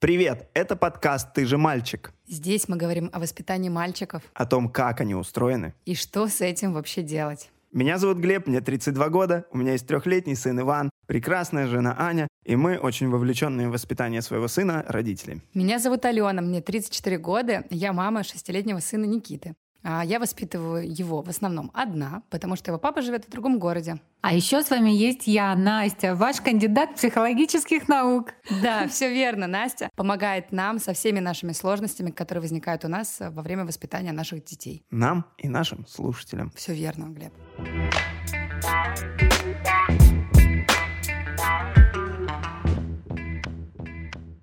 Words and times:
Привет, 0.00 0.48
это 0.54 0.76
подкаст 0.76 1.32
«Ты 1.34 1.44
же 1.44 1.58
мальчик». 1.58 2.12
Здесь 2.28 2.68
мы 2.68 2.76
говорим 2.76 3.10
о 3.12 3.18
воспитании 3.18 3.68
мальчиков 3.68 4.22
О 4.32 4.46
том, 4.46 4.68
как 4.68 5.00
они 5.00 5.16
устроены. 5.16 5.74
и 5.86 5.96
что 5.96 6.28
с 6.28 6.40
этим 6.40 6.72
вообще 6.72 7.02
делать. 7.02 7.50
Меня 7.72 7.98
зовут 7.98 8.18
Глеб, 8.18 8.46
мне 8.46 8.60
32 8.60 9.08
года, 9.08 9.44
у 9.50 9.58
меня 9.58 9.72
есть 9.72 9.88
трехлетний 9.88 10.36
сын 10.36 10.60
Иван, 10.60 10.88
прекрасная 11.08 11.66
жена 11.66 11.96
Аня, 11.98 12.28
и 12.44 12.54
мы 12.54 12.78
очень 12.78 13.08
вовлеченные 13.08 13.68
в 13.68 13.72
воспитание 13.72 14.22
своего 14.22 14.46
сына 14.46 14.84
родители. 14.86 15.42
Меня 15.52 15.80
зовут 15.80 16.04
Алена, 16.04 16.42
мне 16.42 16.62
34 16.62 17.18
года, 17.18 17.64
я 17.70 17.92
мама 17.92 18.22
шестилетнего 18.22 18.78
сына 18.78 19.04
Никиты. 19.04 19.56
А 19.90 20.04
я 20.04 20.18
воспитываю 20.18 20.86
его 20.86 21.22
в 21.22 21.30
основном 21.30 21.70
одна, 21.72 22.22
потому 22.28 22.56
что 22.56 22.70
его 22.70 22.78
папа 22.78 23.00
живет 23.00 23.24
в 23.24 23.30
другом 23.30 23.58
городе. 23.58 23.98
А 24.20 24.34
еще 24.34 24.62
с 24.62 24.68
вами 24.68 24.90
есть 24.90 25.26
я, 25.26 25.54
Настя, 25.56 26.14
ваш 26.14 26.42
кандидат 26.42 26.96
психологических 26.96 27.88
наук. 27.88 28.34
Да, 28.62 28.86
все 28.88 29.08
верно. 29.10 29.46
Настя 29.46 29.88
помогает 29.96 30.52
нам 30.52 30.78
со 30.78 30.92
всеми 30.92 31.20
нашими 31.20 31.52
сложностями, 31.52 32.10
которые 32.10 32.42
возникают 32.42 32.84
у 32.84 32.88
нас 32.88 33.16
во 33.18 33.40
время 33.40 33.64
воспитания 33.64 34.12
наших 34.12 34.44
детей. 34.44 34.84
Нам 34.90 35.24
и 35.38 35.48
нашим 35.48 35.86
слушателям. 35.86 36.52
Все 36.54 36.74
верно, 36.74 37.06
Глеб. 37.06 37.32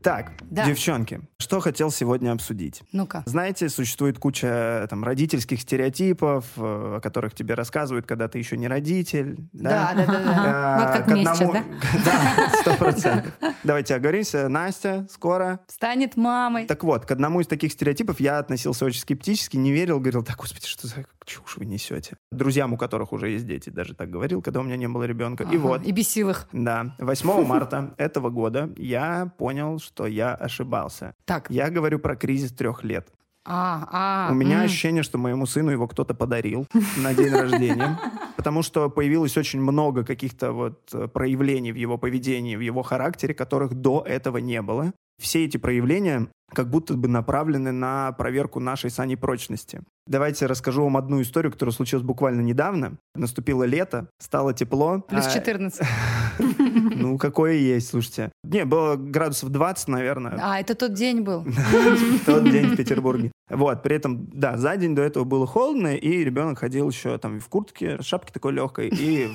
Так, 0.02 0.34
Да. 0.56 0.66
девчонки, 0.66 1.22
что 1.38 1.60
хотел 1.60 1.92
сегодня 1.92 2.32
обсудить? 2.32 2.82
Ну-ка. 2.92 3.24
Знаете, 3.26 3.70
существует 3.70 4.18
куча 4.20 4.88
там 4.90 5.04
родительских 5.04 5.62
стереотипов, 5.62 6.46
э, 6.58 6.96
о 6.98 7.00
которых 7.02 7.34
тебе 7.36 7.54
рассказывают, 7.56 8.06
когда 8.06 8.28
ты 8.28 8.38
еще 8.38 8.58
не 8.58 8.68
родитель. 8.68 9.38
Да, 9.54 9.94
да, 9.96 10.06
да, 10.06 10.14
да. 10.24 10.34
А, 10.36 10.80
Вот 10.88 10.98
как 10.98 11.08
мне 11.08 11.22
сейчас, 11.24 11.42
одному- 11.42 11.66
Да, 12.06 12.50
сто 12.62 12.74
процентов. 12.76 13.32
Давайте 13.64 13.96
оговоримся. 13.96 14.48
Настя, 14.50 15.08
скоро. 15.12 15.60
Станет 15.68 16.18
мамой. 16.18 16.66
Так 16.66 16.84
вот, 16.84 17.06
к 17.06 17.12
одному 17.12 17.42
из 17.42 17.48
таких 17.48 17.72
стереотипов 17.72 18.20
я 18.20 18.40
относился 18.40 18.86
очень 18.86 19.02
скептически, 19.02 19.58
не 19.58 19.72
верил, 19.72 20.00
говорил, 20.00 20.24
так, 20.24 20.38
господи, 20.38 20.66
что 20.68 20.88
за 20.88 21.06
чушь 21.26 21.58
вы 21.58 21.66
несете? 21.66 22.18
Друзьям, 22.32 22.74
у 22.74 22.78
которых 22.78 23.12
уже 23.12 23.30
есть 23.30 23.46
дети, 23.48 23.70
даже 23.70 23.96
так 23.96 24.10
говорил, 24.10 24.42
когда 24.42 24.60
у 24.60 24.64
меня 24.64 24.78
не 24.78 24.88
было 24.88 25.04
ребенка. 25.04 25.44
И 25.52 25.58
вот, 25.58 25.84
И 25.84 25.92
бесил 25.92 26.30
их. 26.30 26.48
да, 26.52 26.96
8 27.00 27.44
марта 27.46 27.94
этого 27.98 28.30
года 28.30 28.70
я 28.78 29.32
понял, 29.38 29.80
что 29.80 30.06
я 30.06 30.36
ошибался. 30.46 31.14
Так. 31.26 31.50
Я 31.50 31.70
говорю 31.70 32.00
про 32.00 32.16
кризис 32.16 32.52
трех 32.52 32.84
лет. 32.84 33.08
А, 33.46 34.28
а. 34.28 34.32
У 34.32 34.36
меня 34.36 34.60
м. 34.60 34.66
ощущение, 34.66 35.04
что 35.04 35.18
моему 35.20 35.46
сыну 35.46 35.70
его 35.70 35.88
кто-то 35.88 36.16
подарил 36.16 36.66
на 36.98 37.14
день 37.14 37.32
рождения, 37.32 38.00
потому 38.38 38.64
что 38.64 38.90
появилось 38.90 39.38
очень 39.38 39.62
много 39.62 40.04
каких-то 40.04 40.52
вот 40.52 40.90
э, 40.94 41.08
проявлений 41.08 41.72
в 41.72 41.76
его 41.76 42.00
поведении, 42.00 42.56
в 42.56 42.62
его 42.62 42.82
характере, 42.82 43.36
которых 43.36 43.76
до 43.76 44.04
этого 44.06 44.38
не 44.38 44.62
было. 44.64 44.94
Все 45.22 45.46
эти 45.46 45.58
проявления 45.58 46.28
как 46.54 46.70
будто 46.70 46.96
бы 46.96 47.08
направлены 47.08 47.72
на 47.72 48.12
проверку 48.14 48.60
нашей 48.60 48.90
с 48.90 49.00
Аней 49.00 49.16
прочности. 49.16 49.82
Давайте 50.08 50.46
расскажу 50.46 50.84
вам 50.84 50.98
одну 50.98 51.22
историю, 51.22 51.52
которая 51.52 51.74
случилась 51.74 52.06
буквально 52.06 52.42
недавно. 52.42 52.98
Наступило 53.16 53.64
лето, 53.64 54.10
стало 54.20 54.54
тепло. 54.54 55.02
Плюс 55.08 55.28
а, 55.28 55.32
14. 55.32 55.82
Ну, 56.96 57.18
какое 57.18 57.54
есть, 57.54 57.90
слушайте. 57.90 58.32
Не, 58.44 58.66
было 58.66 58.96
градусов 58.96 59.50
20, 59.50 59.88
наверное. 59.90 60.40
А, 60.42 60.60
это 60.60 60.76
тот 60.76 60.94
день 60.94 61.22
был. 61.22 61.46
тот 62.26 62.44
день 62.50 62.68
в 62.68 62.78
Петербурге. 62.78 63.32
Вот, 63.50 63.84
при 63.84 63.96
этом, 63.96 64.28
да, 64.34 64.58
за 64.58 64.76
день 64.78 64.96
до 64.96 65.02
этого 65.02 65.24
было 65.24 65.46
холодно, 65.46 65.96
и 65.96 66.24
ребенок 66.24 66.60
ходил 66.60 66.90
еще 66.90 67.18
там 67.18 67.40
в 67.40 67.48
куртке, 67.48 68.02
шапке 68.02 68.34
такой 68.34 68.54
легкой, 68.54 68.90
и 68.90 69.30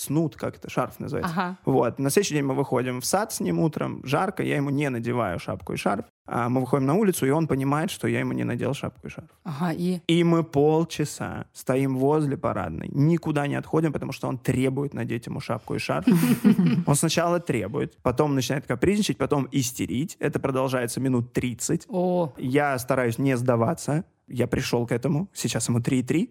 в 0.00 0.02
снуд, 0.02 0.36
как 0.36 0.56
это, 0.56 0.70
шарф 0.70 0.98
называется. 0.98 1.32
Ага. 1.36 1.56
Вот, 1.64 1.98
на 1.98 2.10
следующий 2.10 2.34
день 2.34 2.44
мы 2.44 2.54
выходим 2.54 3.00
в 3.00 3.04
сад 3.04 3.32
с 3.32 3.40
ним 3.40 3.58
утром, 3.58 4.00
жарко, 4.04 4.42
я 4.42 4.56
ему 4.56 4.70
не 4.70 4.88
надеваю 4.88 5.38
шапку 5.38 5.74
и 5.74 5.76
шарф, 5.76 6.06
а 6.26 6.48
мы 6.48 6.60
выходим 6.60 6.86
на 6.86 6.94
улицу, 6.94 7.26
и 7.26 7.30
он 7.30 7.46
понимает, 7.46 7.90
что 7.90 8.08
я 8.08 8.20
ему 8.20 8.32
не 8.32 8.44
надел 8.44 8.72
шапку 8.72 9.06
и 9.06 9.10
шарф. 9.10 9.28
Ага, 9.44 9.72
и... 9.72 10.00
И 10.06 10.24
мы 10.24 10.42
полчаса 10.42 11.44
стоим 11.52 11.98
возле 11.98 12.36
парадной, 12.36 12.88
никуда 12.92 13.46
не 13.46 13.56
отходим, 13.56 13.92
потому 13.92 14.12
что 14.12 14.28
он 14.28 14.38
требует 14.38 14.94
надеть 14.94 15.26
ему 15.26 15.40
шапку 15.40 15.74
и 15.74 15.78
шарф. 15.78 16.06
Он 16.86 16.94
сначала 16.94 17.40
требует, 17.40 17.96
потом 18.02 18.34
начинает 18.34 18.66
капризничать, 18.66 19.18
потом 19.18 19.48
истерить. 19.52 20.16
Это 20.18 20.40
продолжается 20.40 21.00
минут 21.00 21.32
30. 21.32 21.86
О, 21.88 22.32
Я 22.38 22.78
стараюсь 22.78 23.18
не 23.18 23.36
сдаваться. 23.36 24.04
Я 24.30 24.46
пришел 24.46 24.86
к 24.86 24.92
этому. 24.92 25.28
Сейчас 25.34 25.68
ему 25.68 25.80
3,3. 25.80 26.30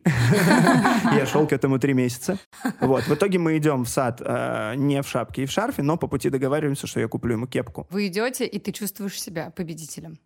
Я 1.18 1.26
шел 1.26 1.46
к 1.48 1.54
этому 1.54 1.80
3 1.80 1.94
месяца. 1.94 2.40
Вот. 2.80 3.04
В 3.04 3.14
итоге 3.14 3.40
мы 3.40 3.58
идем 3.58 3.84
в 3.84 3.90
сад 3.90 4.22
э, 4.26 4.76
не 4.76 5.02
в 5.02 5.08
шапке 5.08 5.44
и 5.44 5.46
в 5.46 5.52
шарфе, 5.52 5.84
но 5.84 5.98
по 5.98 6.08
пути 6.08 6.30
договариваемся, 6.30 6.88
что 6.88 7.00
я 7.00 7.08
куплю 7.08 7.34
ему 7.34 7.48
кепку. 7.48 7.88
вы 7.90 8.08
идете, 8.08 8.46
и 8.46 8.60
ты 8.60 8.72
чувствуешь 8.72 9.22
себя 9.22 9.52
победителем. 9.56 10.18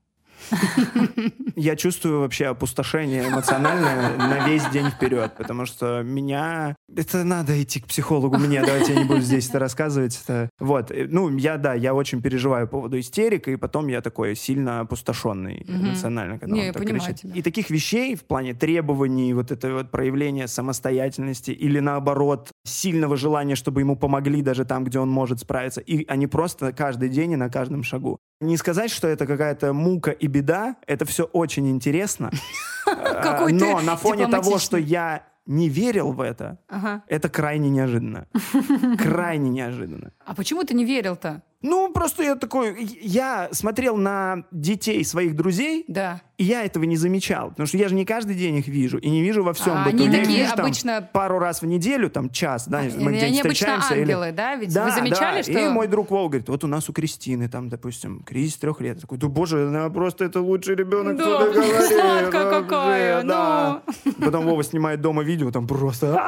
Я 1.55 1.75
чувствую 1.75 2.19
вообще 2.19 2.47
опустошение 2.47 3.27
эмоциональное 3.27 4.17
на 4.17 4.47
весь 4.47 4.65
день 4.69 4.89
вперед, 4.89 5.33
потому 5.37 5.65
что 5.65 6.03
меня... 6.03 6.75
Это 6.95 7.23
надо 7.23 7.61
идти 7.61 7.79
к 7.79 7.87
психологу 7.87 8.37
мне, 8.37 8.61
давайте 8.61 8.93
я 8.93 8.99
не 8.99 9.05
буду 9.05 9.21
здесь 9.21 9.49
это 9.49 9.59
рассказывать. 9.59 10.19
Это... 10.23 10.49
Вот, 10.59 10.91
э, 10.91 11.07
ну, 11.09 11.35
я, 11.37 11.57
да, 11.57 11.73
я 11.73 11.93
очень 11.93 12.21
переживаю 12.21 12.67
по 12.67 12.77
поводу 12.77 12.99
истерик, 12.99 13.47
и 13.47 13.55
потом 13.55 13.87
я 13.87 14.01
такой 14.01 14.35
сильно 14.35 14.81
опустошенный 14.81 15.63
Мгм. 15.67 15.87
эмоционально, 15.89 16.39
когда 16.39 16.53
Не, 16.53 16.61
он 16.61 16.65
я 16.67 16.73
так 16.73 16.83
понимаю 16.83 17.01
кричит. 17.01 17.21
тебя. 17.21 17.33
И 17.39 17.41
таких 17.41 17.69
вещей 17.69 18.15
в 18.15 18.25
плане 18.25 18.53
требований, 18.53 19.33
вот 19.33 19.51
это 19.51 19.73
вот 19.73 19.91
проявления 19.91 20.47
самостоятельности 20.47 21.51
или 21.51 21.79
наоборот 21.79 22.51
сильного 22.65 23.15
желания, 23.15 23.55
чтобы 23.55 23.79
ему 23.81 23.95
помогли 23.95 24.41
даже 24.41 24.65
там, 24.65 24.83
где 24.83 24.99
он 24.99 25.09
может 25.09 25.39
справиться, 25.39 25.79
и 25.81 26.05
они 26.07 26.27
просто 26.27 26.73
каждый 26.73 27.09
день 27.09 27.31
и 27.31 27.35
на 27.37 27.49
каждом 27.49 27.83
шагу. 27.83 28.17
Не 28.41 28.57
сказать, 28.57 28.91
что 28.91 29.07
это 29.07 29.25
какая-то 29.25 29.71
мука 29.73 30.11
и 30.11 30.27
беда, 30.27 30.75
это 30.85 31.05
все 31.05 31.23
очень 31.23 31.69
интересно. 31.69 32.29
Ты 32.85 33.53
Но 33.53 33.79
на 33.81 33.95
фоне 33.95 34.27
того, 34.27 34.57
что 34.59 34.77
я 34.77 35.23
не 35.45 35.69
верил 35.69 36.11
в 36.13 36.21
это, 36.21 36.57
Ага. 36.67 37.03
это 37.07 37.29
крайне 37.29 37.69
неожиданно. 37.69 38.27
Крайне 38.97 39.49
неожиданно. 39.49 40.11
А 40.25 40.33
почему 40.35 40.63
ты 40.63 40.73
не 40.73 40.85
верил-то? 40.85 41.41
Ну, 41.63 41.91
просто 41.93 42.23
я 42.23 42.35
такой... 42.35 42.75
Я 43.01 43.47
смотрел 43.51 43.95
на 43.97 44.43
детей 44.51 45.03
своих 45.05 45.35
друзей, 45.35 45.85
Да. 45.87 46.21
и 46.37 46.43
я 46.43 46.63
этого 46.65 46.83
не 46.83 46.97
замечал. 46.97 47.49
Потому 47.49 47.67
что 47.67 47.77
я 47.77 47.87
же 47.87 47.95
не 47.95 48.03
каждый 48.05 48.35
день 48.35 48.57
их 48.57 48.67
вижу. 48.67 48.97
И 48.97 49.09
не 49.09 49.21
вижу 49.21 49.43
во 49.43 49.53
всем 49.53 49.73
А 49.77 49.85
они 49.85 50.05
Я 50.05 50.11
такие 50.11 50.37
вижу 50.43 50.55
там 50.55 50.65
обычно- 50.65 51.09
пару 51.13 51.39
раз 51.39 51.61
в 51.61 51.65
неделю, 51.65 52.09
там 52.09 52.29
час, 52.29 52.67
да, 52.67 52.79
мы 52.81 52.85
И 52.85 52.89
где-нибудь 52.89 53.23
они 53.23 53.39
обычно 53.39 53.53
встречаемся. 53.53 53.93
или- 53.95 54.01
ангелы, 54.11 54.31
да? 54.33 54.55
Ведь 54.55 54.73
Да, 54.73 54.85
вы 54.85 54.91
замечали, 54.91 55.37
да. 55.37 55.43
что... 55.43 55.51
И 55.59 55.67
мой 55.69 55.87
друг 55.87 56.11
Вова 56.11 56.27
говорит, 56.27 56.49
вот 56.49 56.63
у 56.65 56.67
нас 56.67 56.89
у 56.89 56.93
Кристины 56.93 57.47
там, 57.47 57.69
допустим, 57.69 58.21
кризис 58.23 58.57
трех 58.57 58.81
лет. 58.81 58.95
Я 58.97 59.01
такой, 59.01 59.17
да 59.17 59.27
боже, 59.27 59.67
она 59.69 59.89
просто 59.89 60.25
это 60.25 60.41
лучший 60.41 60.75
ребенок, 60.75 61.15
Да, 61.17 61.23
кто 61.23 61.53
говорит. 61.53 61.87
сладкая 61.87 62.49
какая, 62.61 63.21
ну. 63.23 63.29
да». 63.29 63.81
Потом 64.19 64.45
Вова 64.45 64.63
снимает 64.63 64.99
дома 65.01 65.23
видео, 65.23 65.49
там 65.51 65.65
просто... 65.65 66.21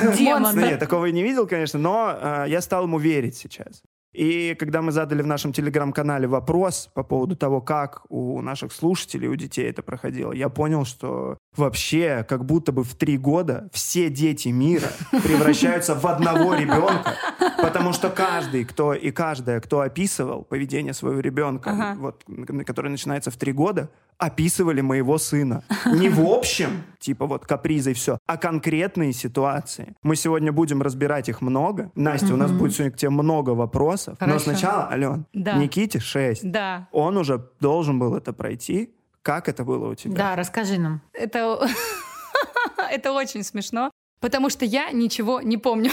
Демон. 0.18 0.54
Ну, 0.54 0.60
Нет, 0.60 0.78
такого 0.80 1.06
я 1.06 1.12
не 1.12 1.22
видел, 1.22 1.46
конечно, 1.46 1.78
но 1.78 2.14
э, 2.20 2.44
я 2.48 2.60
стал 2.60 2.84
ему 2.84 2.98
верить 2.98 3.36
сейчас. 3.36 3.82
И 4.16 4.56
когда 4.58 4.80
мы 4.80 4.92
задали 4.92 5.20
в 5.20 5.26
нашем 5.26 5.52
телеграм-канале 5.52 6.26
вопрос 6.26 6.88
по 6.94 7.02
поводу 7.02 7.36
того, 7.36 7.60
как 7.60 8.02
у 8.08 8.40
наших 8.40 8.72
слушателей, 8.72 9.28
у 9.28 9.36
детей 9.36 9.68
это 9.68 9.82
проходило, 9.82 10.32
я 10.32 10.48
понял, 10.48 10.86
что 10.86 11.36
вообще 11.54 12.24
как 12.26 12.46
будто 12.46 12.72
бы 12.72 12.82
в 12.82 12.94
три 12.94 13.18
года 13.18 13.68
все 13.72 14.08
дети 14.08 14.48
мира 14.48 14.88
превращаются 15.10 15.94
в 15.94 16.06
одного 16.06 16.54
ребенка, 16.54 17.14
потому 17.60 17.92
что 17.92 18.08
каждый, 18.08 18.64
кто 18.64 18.94
и 18.94 19.10
каждая, 19.10 19.60
кто 19.60 19.80
описывал 19.80 20.44
поведение 20.44 20.94
своего 20.94 21.20
ребенка, 21.20 21.70
Ага. 21.70 21.96
вот, 22.00 22.24
который 22.64 22.90
начинается 22.90 23.30
в 23.30 23.36
три 23.36 23.52
года, 23.52 23.90
описывали 24.18 24.80
моего 24.80 25.18
сына. 25.18 25.62
Не 25.92 26.08
в 26.08 26.24
общем, 26.26 26.84
типа 26.98 27.26
вот 27.26 27.44
капризы 27.44 27.90
и 27.90 27.94
все, 27.94 28.18
а 28.26 28.38
конкретные 28.38 29.12
ситуации. 29.12 29.94
Мы 30.02 30.16
сегодня 30.16 30.52
будем 30.52 30.80
разбирать 30.80 31.28
их 31.28 31.42
много. 31.42 31.90
Настя, 31.94 32.32
у 32.32 32.38
нас 32.38 32.50
будет 32.50 32.72
сегодня 32.74 32.92
к 32.92 32.96
тебе 32.96 33.10
много 33.10 33.50
вопросов. 33.50 34.05
Но 34.12 34.16
Хорошо. 34.26 34.44
сначала, 34.44 34.88
Ален, 34.90 35.26
Да. 35.32 35.54
Никите 35.54 36.00
6. 36.00 36.50
Да. 36.50 36.88
Он 36.92 37.16
уже 37.16 37.50
должен 37.60 37.98
был 37.98 38.14
это 38.16 38.32
пройти. 38.32 38.94
Как 39.22 39.48
это 39.48 39.64
было 39.64 39.90
у 39.90 39.94
тебя? 39.94 40.14
Да, 40.16 40.36
расскажи 40.36 40.78
нам. 40.78 41.02
Это... 41.12 41.66
Это 42.90 43.12
очень 43.12 43.42
смешно, 43.42 43.90
потому 44.20 44.50
что 44.50 44.64
я 44.64 44.90
ничего 44.90 45.40
не 45.40 45.56
помню. 45.56 45.90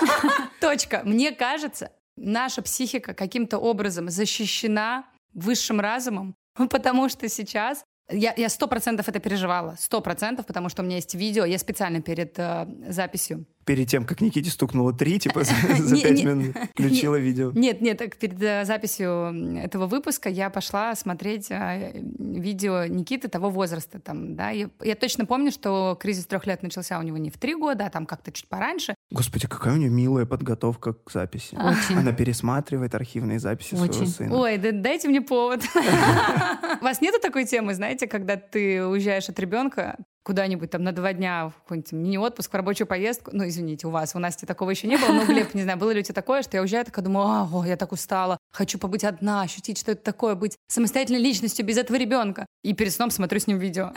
Точка. 0.60 1.02
Мне 1.04 1.32
кажется, 1.32 1.92
наша 2.16 2.62
психика 2.62 3.14
каким-то 3.14 3.58
образом 3.58 4.08
защищена 4.08 5.04
высшим 5.34 5.80
разумом, 5.80 6.34
потому 6.70 7.08
что 7.08 7.28
сейчас 7.28 7.84
я 8.12 8.48
сто 8.48 8.66
процентов 8.66 9.08
это 9.08 9.20
переживала, 9.20 9.76
сто 9.78 10.00
процентов, 10.00 10.46
потому 10.46 10.68
что 10.68 10.82
у 10.82 10.84
меня 10.84 10.96
есть 10.96 11.14
видео, 11.14 11.44
я 11.44 11.58
специально 11.58 12.00
перед 12.00 12.38
э, 12.38 12.66
записью 12.88 13.46
Перед 13.66 13.88
тем, 13.88 14.04
как 14.04 14.20
Никите 14.20 14.50
стукнуло 14.50 14.92
три, 14.92 15.18
типа 15.18 15.44
за 15.44 15.54
пять 16.02 16.24
минут 16.24 16.56
включила 16.72 17.16
видео. 17.16 17.52
Нет, 17.54 17.80
нет, 17.80 17.98
перед 18.18 18.42
э, 18.42 18.64
записью 18.64 19.58
этого 19.58 19.86
выпуска 19.86 20.28
я 20.28 20.50
пошла 20.50 20.94
смотреть 20.96 21.50
э, 21.50 21.92
видео 22.18 22.86
Никиты 22.86 23.28
того 23.28 23.50
возраста. 23.50 24.00
Там, 24.00 24.34
да, 24.34 24.50
я 24.50 24.94
точно 24.98 25.26
помню, 25.26 25.52
что 25.52 25.96
кризис 26.00 26.26
трех 26.26 26.46
лет 26.46 26.62
начался 26.62 26.98
у 26.98 27.02
него 27.02 27.18
не 27.18 27.30
в 27.30 27.38
три 27.38 27.54
года, 27.54 27.86
а 27.86 27.90
там 27.90 28.06
как-то 28.06 28.32
чуть 28.32 28.48
пораньше. 28.48 28.94
Господи, 29.10 29.48
какая 29.48 29.74
у 29.74 29.76
нее 29.76 29.90
милая 29.90 30.24
подготовка 30.24 30.92
к 30.92 31.10
записи. 31.10 31.56
Очень. 31.56 31.98
Она 31.98 32.12
пересматривает 32.12 32.94
архивные 32.94 33.40
записи 33.40 33.74
своего 33.74 33.84
Очень. 33.84 34.06
сына. 34.06 34.36
Ой, 34.36 34.56
да 34.56 34.70
дайте 34.70 35.08
мне 35.08 35.20
повод. 35.20 35.62
У 36.80 36.84
вас 36.84 37.00
нету 37.00 37.18
такой 37.20 37.44
темы, 37.44 37.74
знаете, 37.74 38.06
когда 38.06 38.36
ты 38.36 38.86
уезжаешь 38.86 39.28
от 39.28 39.38
ребенка 39.40 39.96
куда-нибудь 40.22 40.70
там 40.70 40.82
на 40.82 40.92
два 40.92 41.12
дня 41.12 41.48
в 41.48 41.62
какой-нибудь 41.62 41.92
мини-отпуск, 41.92 42.52
в 42.52 42.54
рабочую 42.54 42.86
поездку. 42.86 43.30
Ну, 43.32 43.46
извините, 43.48 43.86
у 43.86 43.90
вас, 43.90 44.14
у 44.14 44.18
Насти 44.18 44.46
такого 44.46 44.70
еще 44.70 44.86
не 44.86 44.96
было. 44.96 45.12
Ну, 45.12 45.26
Глеб, 45.26 45.54
не 45.54 45.62
знаю, 45.62 45.78
было 45.78 45.90
ли 45.90 46.00
у 46.00 46.02
тебя 46.02 46.14
такое, 46.14 46.42
что 46.42 46.56
я 46.56 46.62
уезжаю, 46.62 46.84
такая 46.84 47.04
думаю, 47.04 47.26
а, 47.26 47.48
о, 47.52 47.64
я 47.64 47.76
так 47.76 47.92
устала, 47.92 48.38
хочу 48.52 48.78
побыть 48.78 49.04
одна, 49.04 49.42
ощутить, 49.42 49.78
что 49.78 49.92
это 49.92 50.02
такое, 50.02 50.34
быть 50.34 50.56
самостоятельной 50.68 51.20
личностью 51.20 51.64
без 51.64 51.78
этого 51.78 51.96
ребенка. 51.96 52.46
И 52.62 52.74
перед 52.74 52.92
сном 52.92 53.10
смотрю 53.10 53.40
с 53.40 53.46
ним 53.46 53.58
видео. 53.58 53.92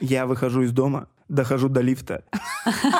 Я 0.00 0.26
выхожу 0.26 0.62
из 0.62 0.72
дома, 0.72 1.08
дохожу 1.28 1.68
до 1.68 1.80
лифта. 1.80 2.22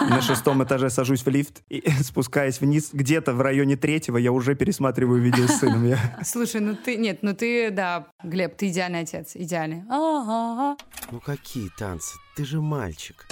На 0.09 0.21
шестом 0.23 0.65
этаже 0.65 0.89
сажусь 0.91 1.23
в 1.25 1.29
лифт 1.29 1.63
и 1.69 1.83
спускаясь 2.03 2.61
вниз. 2.61 2.91
Где-то 2.93 3.35
в 3.35 3.41
районе 3.43 3.77
третьего 3.77 4.17
я 4.17 4.33
уже 4.33 4.55
пересматриваю 4.55 5.21
видео 5.21 5.47
с 5.47 5.59
сыном. 5.59 5.87
Я- 5.87 6.19
Слушай, 6.25 6.61
ну 6.63 6.75
ты, 6.75 6.97
нет, 6.97 7.19
ну 7.23 7.35
ты, 7.35 7.71
да, 7.71 8.07
Глеб, 8.23 8.57
ты 8.57 8.69
идеальный 8.69 9.01
отец, 9.01 9.33
идеальный. 9.35 9.83
Ага. 9.91 10.77
Ну 11.11 11.21
какие 11.21 11.69
танцы? 11.79 12.06
Ты 12.37 12.45
же 12.45 12.61
мальчик. 12.61 13.27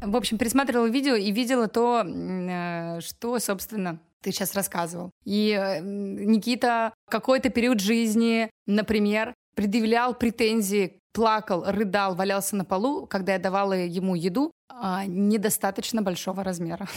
В 0.00 0.16
общем, 0.16 0.36
пересматривала 0.36 0.86
видео 0.86 1.14
и 1.14 1.30
видела 1.30 1.68
то, 1.68 2.02
э, 2.04 3.00
что, 3.00 3.38
собственно, 3.38 4.00
ты 4.22 4.32
сейчас 4.32 4.56
рассказывал. 4.56 5.12
И 5.24 5.56
э, 5.56 5.78
Никита 5.80 6.92
какой-то 7.08 7.50
период 7.50 7.78
жизни, 7.78 8.50
например, 8.66 9.34
предъявлял 9.54 10.14
претензии, 10.14 10.98
плакал, 11.12 11.62
рыдал, 11.64 12.16
валялся 12.16 12.56
на 12.56 12.64
полу, 12.64 13.06
когда 13.06 13.34
я 13.34 13.38
давала 13.38 13.74
ему 13.74 14.16
еду 14.16 14.50
а, 14.68 15.04
недостаточно 15.06 16.02
большого 16.02 16.42
размера. 16.42 16.88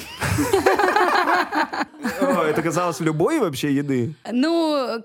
Это 2.20 2.64
казалось 2.64 3.00
любой 3.00 3.40
вообще 3.40 3.76
еды. 3.76 4.16
Ну, 4.32 5.04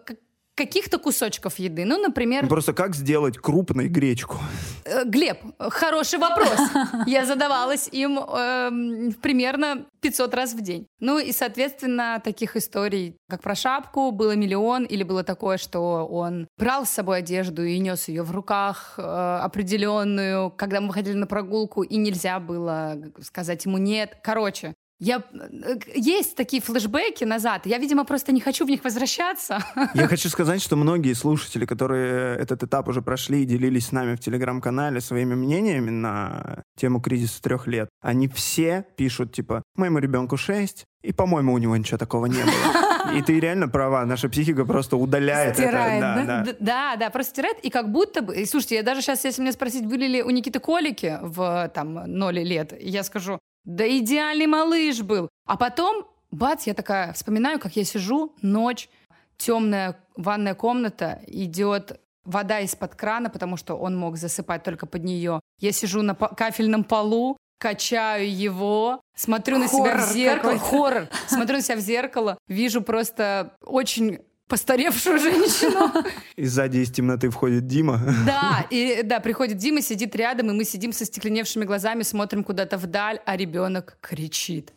каких-то 0.58 0.98
кусочков 0.98 1.58
еды. 1.60 1.84
Ну, 1.84 1.98
например, 1.98 2.42
Ну, 2.42 2.48
Просто 2.48 2.72
как 2.72 2.96
сделать 2.96 3.38
крупной 3.38 3.88
гречку? 3.88 4.36
Э, 4.84 5.04
Глеб, 5.04 5.38
хороший 5.58 6.18
вопрос. 6.18 6.58
Я 7.06 7.24
задавалась 7.24 7.88
им 7.92 8.18
эм, 8.18 9.12
примерно 9.22 9.86
500 10.00 10.34
раз 10.34 10.54
в 10.54 10.60
день. 10.60 10.86
Ну 11.00 11.18
и, 11.18 11.32
соответственно, 11.32 12.20
таких 12.24 12.56
историй, 12.56 13.14
как 13.28 13.40
про 13.40 13.54
шапку, 13.54 14.10
было 14.10 14.34
миллион, 14.34 14.84
или 14.84 15.04
было 15.04 15.22
такое, 15.22 15.58
что 15.58 16.04
он 16.06 16.48
брал 16.58 16.84
с 16.84 16.90
собой 16.90 17.18
одежду 17.18 17.62
и 17.64 17.78
нес 17.78 18.08
ее 18.08 18.22
в 18.24 18.32
руках 18.32 18.94
э, 18.98 19.02
определенную, 19.42 20.50
когда 20.50 20.80
мы 20.80 20.88
выходили 20.88 21.14
на 21.14 21.26
прогулку, 21.26 21.82
и 21.82 21.96
нельзя 21.96 22.40
было 22.40 22.96
сказать 23.20 23.64
ему 23.64 23.78
нет. 23.78 24.16
Короче, 24.22 24.74
я... 25.00 25.22
э, 25.32 25.76
Есть 25.94 26.36
такие 26.36 26.60
флешбеки 26.62 27.24
назад. 27.24 27.66
Я, 27.66 27.78
видимо, 27.78 28.04
просто 28.04 28.32
не 28.32 28.40
хочу 28.40 28.64
в 28.66 28.68
них 28.68 28.84
возвращаться. 28.84 29.64
Я 29.94 30.06
хочу 30.08 30.28
сказать, 30.28 30.62
что 30.62 30.76
многие 30.76 31.12
слушатели, 31.14 31.64
которые 31.66 32.36
этот 32.36 32.62
этап 32.62 32.88
уже 32.88 33.02
прошли 33.02 33.42
и 33.42 33.46
делились 33.46 33.86
с 33.86 33.92
нами 33.92 34.14
в 34.16 34.20
телеграм-канале 34.20 35.00
своими 35.00 35.34
мнениями 35.34 35.90
на 35.90 36.62
тему 36.76 37.00
кризиса 37.00 37.42
трех 37.42 37.66
лет, 37.66 37.88
они 38.02 38.28
все 38.28 38.84
пишут, 38.96 39.32
типа, 39.32 39.62
моему 39.76 39.98
ребенку 39.98 40.36
6, 40.36 40.84
и, 41.02 41.12
по-моему, 41.12 41.52
у 41.52 41.58
него 41.58 41.76
ничего 41.76 41.98
такого 41.98 42.26
не 42.26 42.42
было. 42.42 42.88
И 43.14 43.22
ты 43.22 43.40
реально 43.40 43.68
права, 43.68 44.04
наша 44.04 44.28
психика 44.28 44.66
просто 44.66 44.96
удаляет 44.98 45.54
Стирает, 45.54 46.02
это. 46.02 46.24
да? 46.26 46.42
Д- 46.44 46.56
Да, 46.60 46.96
да, 46.96 47.08
просто 47.08 47.30
стирает, 47.32 47.56
и 47.64 47.70
как 47.70 47.90
будто 47.90 48.20
бы... 48.20 48.36
и 48.36 48.44
слушайте, 48.44 48.74
я 48.74 48.82
даже 48.82 49.00
сейчас, 49.00 49.24
если 49.24 49.40
меня 49.40 49.52
спросить, 49.52 49.86
были 49.86 50.06
ли 50.06 50.22
у 50.22 50.28
Никиты 50.28 50.58
колики 50.60 51.18
в 51.22 51.70
там 51.74 51.94
ноль 52.06 52.40
лет, 52.40 52.74
я 52.78 53.02
скажу, 53.04 53.38
да 53.68 53.86
идеальный 53.86 54.46
малыш 54.46 55.02
был. 55.02 55.28
А 55.46 55.58
потом, 55.58 56.06
бац, 56.30 56.66
я 56.66 56.72
такая 56.72 57.12
вспоминаю, 57.12 57.60
как 57.60 57.76
я 57.76 57.84
сижу, 57.84 58.32
ночь, 58.40 58.88
темная 59.36 60.00
ванная 60.16 60.54
комната, 60.54 61.20
идет 61.26 62.00
вода 62.24 62.60
из-под 62.60 62.94
крана, 62.94 63.28
потому 63.28 63.58
что 63.58 63.74
он 63.74 63.96
мог 63.96 64.16
засыпать 64.16 64.62
только 64.62 64.86
под 64.86 65.04
нее. 65.04 65.40
Я 65.60 65.72
сижу 65.72 66.00
на 66.00 66.14
кафельном 66.14 66.82
полу, 66.82 67.36
качаю 67.58 68.34
его, 68.34 69.02
смотрю 69.14 69.58
на 69.58 69.68
себя 69.68 69.98
в 69.98 70.12
зеркало. 70.12 70.58
Хоррор. 70.58 71.08
Смотрю 71.26 71.56
на 71.56 71.62
себя 71.62 71.76
в 71.76 71.80
зеркало, 71.80 72.38
вижу 72.48 72.80
просто 72.80 73.54
очень 73.60 74.20
постаревшую 74.48 75.18
женщину. 75.18 75.92
И 76.36 76.44
сзади 76.46 76.78
из 76.78 76.90
темноты 76.90 77.30
входит 77.30 77.66
Дима. 77.66 78.00
Да, 78.26 78.66
и 78.70 79.02
да, 79.04 79.20
приходит 79.20 79.58
Дима, 79.58 79.82
сидит 79.82 80.16
рядом, 80.16 80.50
и 80.50 80.54
мы 80.54 80.64
сидим 80.64 80.92
со 80.92 81.04
стекленевшими 81.04 81.64
глазами, 81.64 82.02
смотрим 82.02 82.42
куда-то 82.42 82.78
вдаль, 82.78 83.20
а 83.24 83.36
ребенок 83.36 83.98
кричит. 84.00 84.72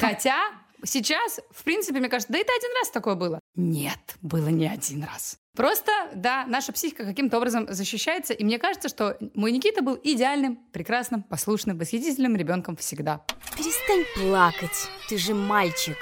Хотя 0.00 0.36
сейчас, 0.84 1.40
в 1.50 1.64
принципе, 1.64 1.98
мне 1.98 2.08
кажется, 2.08 2.32
да 2.32 2.38
это 2.38 2.52
один 2.56 2.70
раз 2.80 2.90
такое 2.90 3.14
было. 3.14 3.40
Нет, 3.56 3.98
было 4.20 4.48
не 4.48 4.68
один 4.68 5.04
раз. 5.04 5.38
Просто, 5.56 5.92
да, 6.14 6.44
наша 6.46 6.72
психика 6.72 7.04
каким-то 7.04 7.38
образом 7.38 7.66
защищается, 7.72 8.34
и 8.34 8.42
мне 8.44 8.58
кажется, 8.58 8.88
что 8.88 9.16
мой 9.34 9.52
Никита 9.52 9.82
был 9.82 9.98
идеальным, 10.02 10.56
прекрасным, 10.72 11.22
послушным, 11.22 11.78
восхитительным 11.78 12.34
ребенком 12.36 12.76
всегда. 12.76 13.24
Перестань 13.56 14.04
плакать, 14.16 14.88
ты 15.08 15.16
же 15.16 15.32
мальчик. 15.32 15.96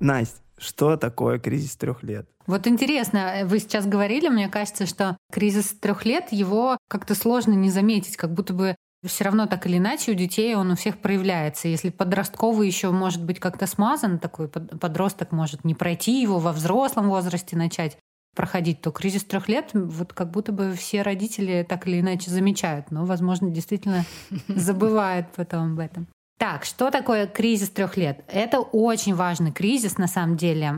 Настя, 0.00 0.36
что 0.58 0.96
такое 0.96 1.38
кризис 1.38 1.76
трех 1.76 2.02
лет? 2.02 2.28
Вот 2.46 2.66
интересно, 2.66 3.18
э, 3.18 3.44
вы 3.44 3.58
сейчас 3.58 3.86
говорили, 3.86 4.28
мне 4.28 4.48
кажется, 4.48 4.86
что 4.86 5.16
кризис 5.32 5.74
трех 5.80 6.04
лет, 6.04 6.28
его 6.30 6.78
как-то 6.88 7.14
сложно 7.14 7.52
не 7.52 7.70
заметить, 7.70 8.16
как 8.16 8.32
будто 8.32 8.54
бы 8.54 8.76
все 9.06 9.24
равно 9.24 9.46
так 9.46 9.66
или 9.66 9.78
иначе 9.78 10.12
у 10.12 10.14
детей 10.14 10.54
он 10.56 10.72
у 10.72 10.76
всех 10.76 10.98
проявляется. 10.98 11.68
Если 11.68 11.90
подростковый 11.90 12.66
еще 12.66 12.90
может 12.90 13.24
быть 13.24 13.38
как-то 13.38 13.66
смазан, 13.66 14.18
такой 14.18 14.48
под- 14.48 14.80
подросток 14.80 15.30
может 15.30 15.64
не 15.64 15.74
пройти 15.74 16.20
его 16.20 16.38
во 16.38 16.52
взрослом 16.52 17.08
возрасте 17.08 17.56
начать 17.56 17.96
проходить, 18.34 18.80
то 18.80 18.90
кризис 18.90 19.24
трех 19.24 19.48
лет, 19.48 19.70
вот 19.72 20.12
как 20.12 20.30
будто 20.30 20.52
бы 20.52 20.72
все 20.72 21.02
родители 21.02 21.66
так 21.68 21.86
или 21.86 22.00
иначе 22.00 22.30
замечают, 22.30 22.90
но, 22.90 23.04
возможно, 23.04 23.50
действительно 23.50 24.04
забывают 24.48 25.28
потом 25.34 25.72
об 25.72 25.78
этом. 25.78 26.08
Так, 26.38 26.64
что 26.64 26.90
такое 26.90 27.26
кризис 27.26 27.68
трех 27.68 27.96
лет? 27.96 28.24
Это 28.28 28.60
очень 28.60 29.14
важный 29.14 29.52
кризис, 29.52 29.98
на 29.98 30.06
самом 30.06 30.36
деле. 30.36 30.68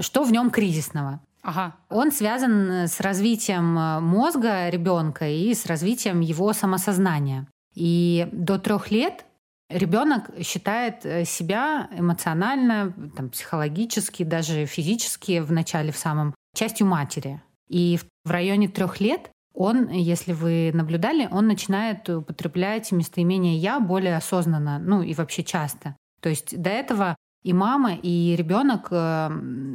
Что 0.00 0.24
в 0.24 0.32
нем 0.32 0.50
кризисного? 0.50 1.20
Ага. 1.42 1.76
Он 1.90 2.10
связан 2.12 2.86
с 2.88 3.00
развитием 3.00 3.76
э, 3.76 4.00
мозга 4.00 4.68
ребенка 4.68 5.28
и 5.28 5.52
с 5.52 5.66
развитием 5.66 6.20
его 6.20 6.52
самосознания. 6.52 7.48
И 7.74 8.28
до 8.30 8.60
трех 8.60 8.92
лет 8.92 9.24
ребенок 9.68 10.30
считает 10.40 11.04
э, 11.04 11.24
себя 11.24 11.88
эмоционально, 11.90 12.94
там, 13.16 13.28
психологически, 13.30 14.22
даже 14.22 14.66
физически 14.66 15.40
в 15.40 15.50
начале, 15.50 15.90
в 15.90 15.98
самом, 15.98 16.32
частью 16.54 16.86
матери. 16.86 17.42
И 17.68 17.98
в 18.24 18.30
районе 18.30 18.68
трех 18.68 19.00
лет 19.00 19.30
он, 19.62 19.88
если 19.88 20.32
вы 20.32 20.70
наблюдали, 20.74 21.28
он 21.30 21.46
начинает 21.46 22.08
употреблять 22.08 22.90
местоимение 22.90 23.56
«я» 23.56 23.78
более 23.78 24.16
осознанно, 24.16 24.78
ну 24.78 25.02
и 25.02 25.14
вообще 25.14 25.44
часто. 25.44 25.96
То 26.20 26.28
есть 26.28 26.60
до 26.60 26.70
этого 26.70 27.16
и 27.44 27.52
мама, 27.52 27.94
и 27.94 28.36
ребенок 28.36 28.88
э, 28.90 29.28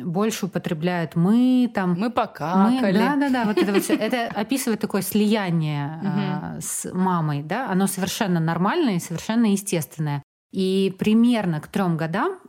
больше 0.06 0.46
употребляют 0.46 1.15
мы, 1.15 1.70
там, 1.74 1.91
Мы 1.91 1.98
мы, 2.00 2.12
покакали. 2.12 2.98
да, 2.98 3.15
да, 3.15 3.29
да, 3.29 3.46
вот 3.46 3.58
это 3.58 3.74
вот 3.74 3.89
это 3.89 4.27
описывает 4.27 4.79
такое 4.79 5.01
слияние 5.01 6.01
э, 6.03 6.62
с 6.62 6.91
мамой, 6.94 7.44
да, 7.44 7.70
оно 7.70 7.88
совершенно 7.88 8.39
нормальное 8.39 8.96
и 8.96 9.00
совершенно 9.00 9.48
естественное. 9.48 10.24
И 10.51 10.96
примерно 10.98 11.60
к 11.60 11.67
трем 11.67 11.98
годам, 11.98 12.39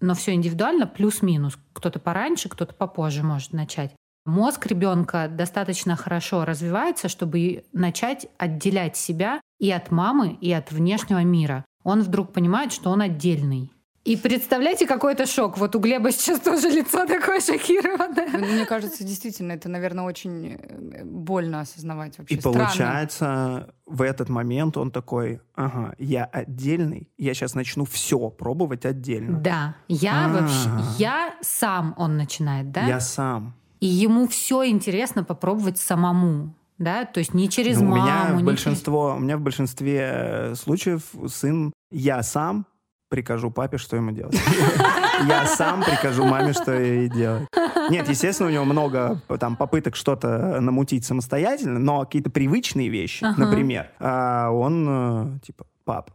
но 0.00 0.14
все 0.14 0.32
индивидуально, 0.32 0.86
плюс-минус, 0.86 1.58
кто-то 1.72 1.98
пораньше, 2.00 2.48
кто-то 2.48 2.74
попозже 2.74 3.22
может 3.22 3.52
начать. 3.52 3.94
Мозг 4.24 4.66
ребенка 4.66 5.28
достаточно 5.28 5.96
хорошо 5.96 6.44
развивается, 6.44 7.08
чтобы 7.08 7.64
начать 7.72 8.26
отделять 8.38 8.96
себя 8.96 9.40
и 9.58 9.70
от 9.70 9.90
мамы, 9.90 10.38
и 10.40 10.52
от 10.52 10.70
внешнего 10.70 11.24
мира. 11.24 11.64
Он 11.82 12.02
вдруг 12.02 12.32
понимает, 12.32 12.72
что 12.72 12.90
он 12.90 13.00
отдельный. 13.00 13.72
И 14.04 14.16
представляете, 14.16 14.86
какой 14.86 15.12
это 15.12 15.26
шок. 15.26 15.58
Вот 15.58 15.76
у 15.76 15.78
Глеба 15.78 16.10
сейчас 16.10 16.40
тоже 16.40 16.70
лицо 16.70 17.06
такое 17.06 17.40
шокированное. 17.40 18.28
Ну, 18.32 18.46
Мне 18.52 18.64
кажется, 18.66 19.04
действительно, 19.04 19.52
это, 19.52 19.68
наверное, 19.68 20.04
очень 20.04 20.56
э, 20.58 21.04
больно 21.04 21.60
осознавать 21.60 22.18
вообще. 22.18 22.34
И 22.34 22.40
Странно. 22.40 22.58
получается, 22.58 23.74
в 23.86 24.02
этот 24.02 24.28
момент 24.28 24.76
он 24.76 24.90
такой, 24.90 25.40
ага, 25.54 25.94
я 25.98 26.24
отдельный, 26.24 27.10
я 27.16 27.32
сейчас 27.34 27.54
начну 27.54 27.84
все 27.84 28.28
пробовать 28.30 28.84
отдельно. 28.84 29.38
Да, 29.38 29.76
я 29.86 30.26
А. 30.26 30.28
вообще, 30.28 30.68
я 30.98 31.34
сам, 31.40 31.94
он 31.96 32.16
начинает, 32.16 32.72
да? 32.72 32.82
Я 32.86 32.98
сам. 32.98 33.54
И 33.82 33.86
ему 33.86 34.28
все 34.28 34.64
интересно 34.68 35.24
попробовать 35.24 35.76
самому, 35.76 36.54
да? 36.78 37.04
То 37.04 37.18
есть 37.18 37.34
не 37.34 37.48
через 37.48 37.80
Ну, 37.80 37.86
у 37.86 37.88
маму. 37.88 38.04
меня 38.04 38.26
в 38.32 38.36
не 38.36 38.44
большинство, 38.44 39.16
у 39.16 39.18
меня 39.18 39.36
в 39.36 39.40
большинстве 39.40 40.08
э, 40.14 40.54
случаев 40.54 41.02
сын, 41.26 41.72
я 41.90 42.22
сам 42.22 42.64
прикажу 43.08 43.50
папе, 43.50 43.78
что 43.78 43.96
ему 43.96 44.12
делать. 44.12 44.38
Я 45.28 45.46
сам 45.46 45.82
прикажу 45.82 46.24
маме, 46.24 46.52
что 46.52 46.72
ей 46.72 47.08
делать. 47.08 47.46
Нет, 47.90 48.08
естественно, 48.08 48.48
у 48.48 48.52
него 48.52 48.64
много 48.64 49.20
э, 49.28 49.36
там 49.36 49.56
попыток 49.56 49.96
что-то 49.96 50.60
намутить 50.60 51.04
самостоятельно, 51.04 51.80
но 51.80 52.04
какие-то 52.04 52.30
привычные 52.30 52.88
вещи, 52.88 53.24
например, 53.36 53.90
а, 53.98 54.50
он 54.50 54.86
э, 54.88 55.38
типа, 55.44 55.66
пап, 55.84 56.12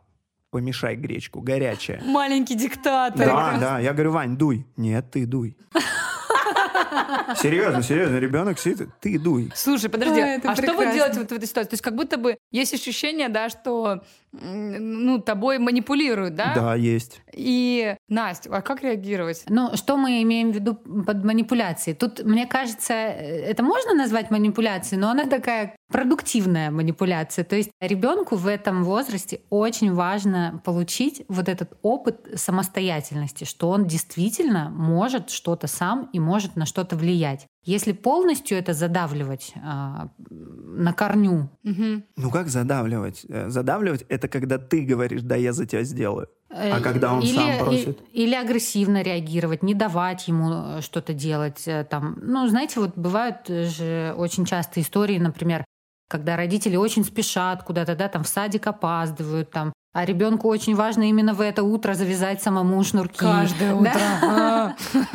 помешай 0.51 0.95
гречку, 0.95 1.41
горячая. 1.41 2.01
Маленький 2.03 2.55
диктатор. 2.55 3.27
Да, 3.27 3.57
да, 3.59 3.79
я 3.79 3.91
говорю, 3.91 4.13
Вань, 4.13 4.37
дуй. 4.37 4.65
Нет, 4.77 5.11
ты 5.11 5.25
дуй. 5.25 5.57
Серьезно, 7.37 7.83
серьезно, 7.83 8.17
ребенок 8.17 8.59
сидит, 8.59 8.89
ты 8.99 9.17
дуй. 9.19 9.51
Слушай, 9.55 9.89
подожди, 9.89 10.19
это 10.19 10.51
а 10.51 10.55
что 10.55 10.61
вы 10.67 10.77
прекрасно. 10.77 10.93
делаете 10.93 11.19
вот 11.19 11.29
в 11.29 11.33
этой 11.33 11.47
ситуации? 11.47 11.69
То 11.69 11.73
есть 11.73 11.83
как 11.83 11.95
будто 11.95 12.17
бы 12.17 12.37
есть 12.51 12.73
ощущение, 12.73 13.29
да, 13.29 13.49
что 13.49 14.03
ну, 14.31 15.19
тобой 15.19 15.57
манипулируют, 15.59 16.35
да? 16.35 16.53
Да, 16.55 16.75
есть. 16.75 17.21
И, 17.33 17.95
Настя, 18.07 18.49
а 18.51 18.61
как 18.61 18.81
реагировать? 18.83 19.43
Ну, 19.49 19.75
что 19.75 19.97
мы 19.97 20.21
имеем 20.23 20.51
в 20.51 20.55
виду 20.55 20.75
под 20.75 21.23
манипуляцией? 21.23 21.95
Тут, 21.95 22.23
мне 22.23 22.45
кажется, 22.45 22.93
э, 22.93 23.45
это 23.45 23.63
можно 23.63 23.93
назвать 23.93 24.31
манипуляцией, 24.31 24.99
но 24.99 25.09
она 25.09 25.25
такая 25.25 25.75
продуктивная 25.89 26.71
манипуляция. 26.71 27.45
То 27.45 27.55
есть 27.55 27.71
ребенку 27.79 28.35
в 28.35 28.47
этом 28.47 28.83
возрасте 28.83 29.41
очень 29.49 29.93
важно 29.93 30.61
получить 30.65 31.23
вот 31.27 31.47
этот 31.47 31.77
опыт 31.81 32.27
самостоятельности, 32.35 33.45
что 33.45 33.69
он 33.69 33.85
действительно 33.85 34.69
может 34.69 35.29
что-то 35.29 35.67
сам 35.67 36.09
и 36.13 36.19
может 36.19 36.55
на 36.55 36.65
что-то 36.65 36.95
влиять. 36.95 37.47
Если 37.67 37.91
полностью 37.91 38.57
это 38.57 38.73
задавливать 38.73 39.53
а, 39.63 40.07
на 40.29 40.93
корню, 40.93 41.49
Мгм. 41.63 42.03
Ну 42.15 42.31
как 42.31 42.47
задавливать? 42.47 43.25
Э, 43.29 43.49
Задавливать— 43.49 44.05
это 44.09 44.27
когда 44.29 44.57
ты 44.57 44.81
говоришь, 44.85 45.21
да, 45.21 45.35
я 45.35 45.51
за 45.51 45.65
тебя 45.65 45.83
сделаю. 45.83 46.27
А 46.49 46.79
Э, 46.79 46.81
когда 46.81 47.13
он 47.13 47.23
сам 47.23 47.57
просит? 47.59 47.99
и- 48.13 48.23
Или 48.23 48.35
агрессивно 48.35 49.01
реагировать, 49.01 49.63
не 49.63 49.73
давать 49.73 50.29
ему 50.29 50.49
э, 50.77 50.81
что-то 50.81 51.13
делать. 51.13 51.63
э, 51.67 51.83
Там. 51.83 52.17
Ну, 52.21 52.47
знаете, 52.47 52.79
вот 52.79 52.97
бывают 52.97 53.49
э, 53.49 53.65
же 53.65 54.13
очень 54.17 54.45
часто 54.45 54.79
истории, 54.79 55.19
например, 55.19 55.65
когда 56.09 56.37
родители 56.37 56.77
очень 56.77 57.03
спешат 57.03 57.63
куда-то, 57.63 57.95
да, 57.97 58.07
там 58.07 58.23
в 58.23 58.27
садик 58.29 58.65
опаздывают, 58.67 59.51
там, 59.51 59.73
а 59.93 60.05
ребенку 60.05 60.47
очень 60.47 60.73
важно 60.75 61.09
именно 61.09 61.33
в 61.33 61.41
это 61.41 61.63
утро 61.63 61.95
завязать 61.95 62.41
самому 62.41 62.81
шнурки. 62.83 63.17
Каждое 63.19 63.73
утро. 63.75 64.75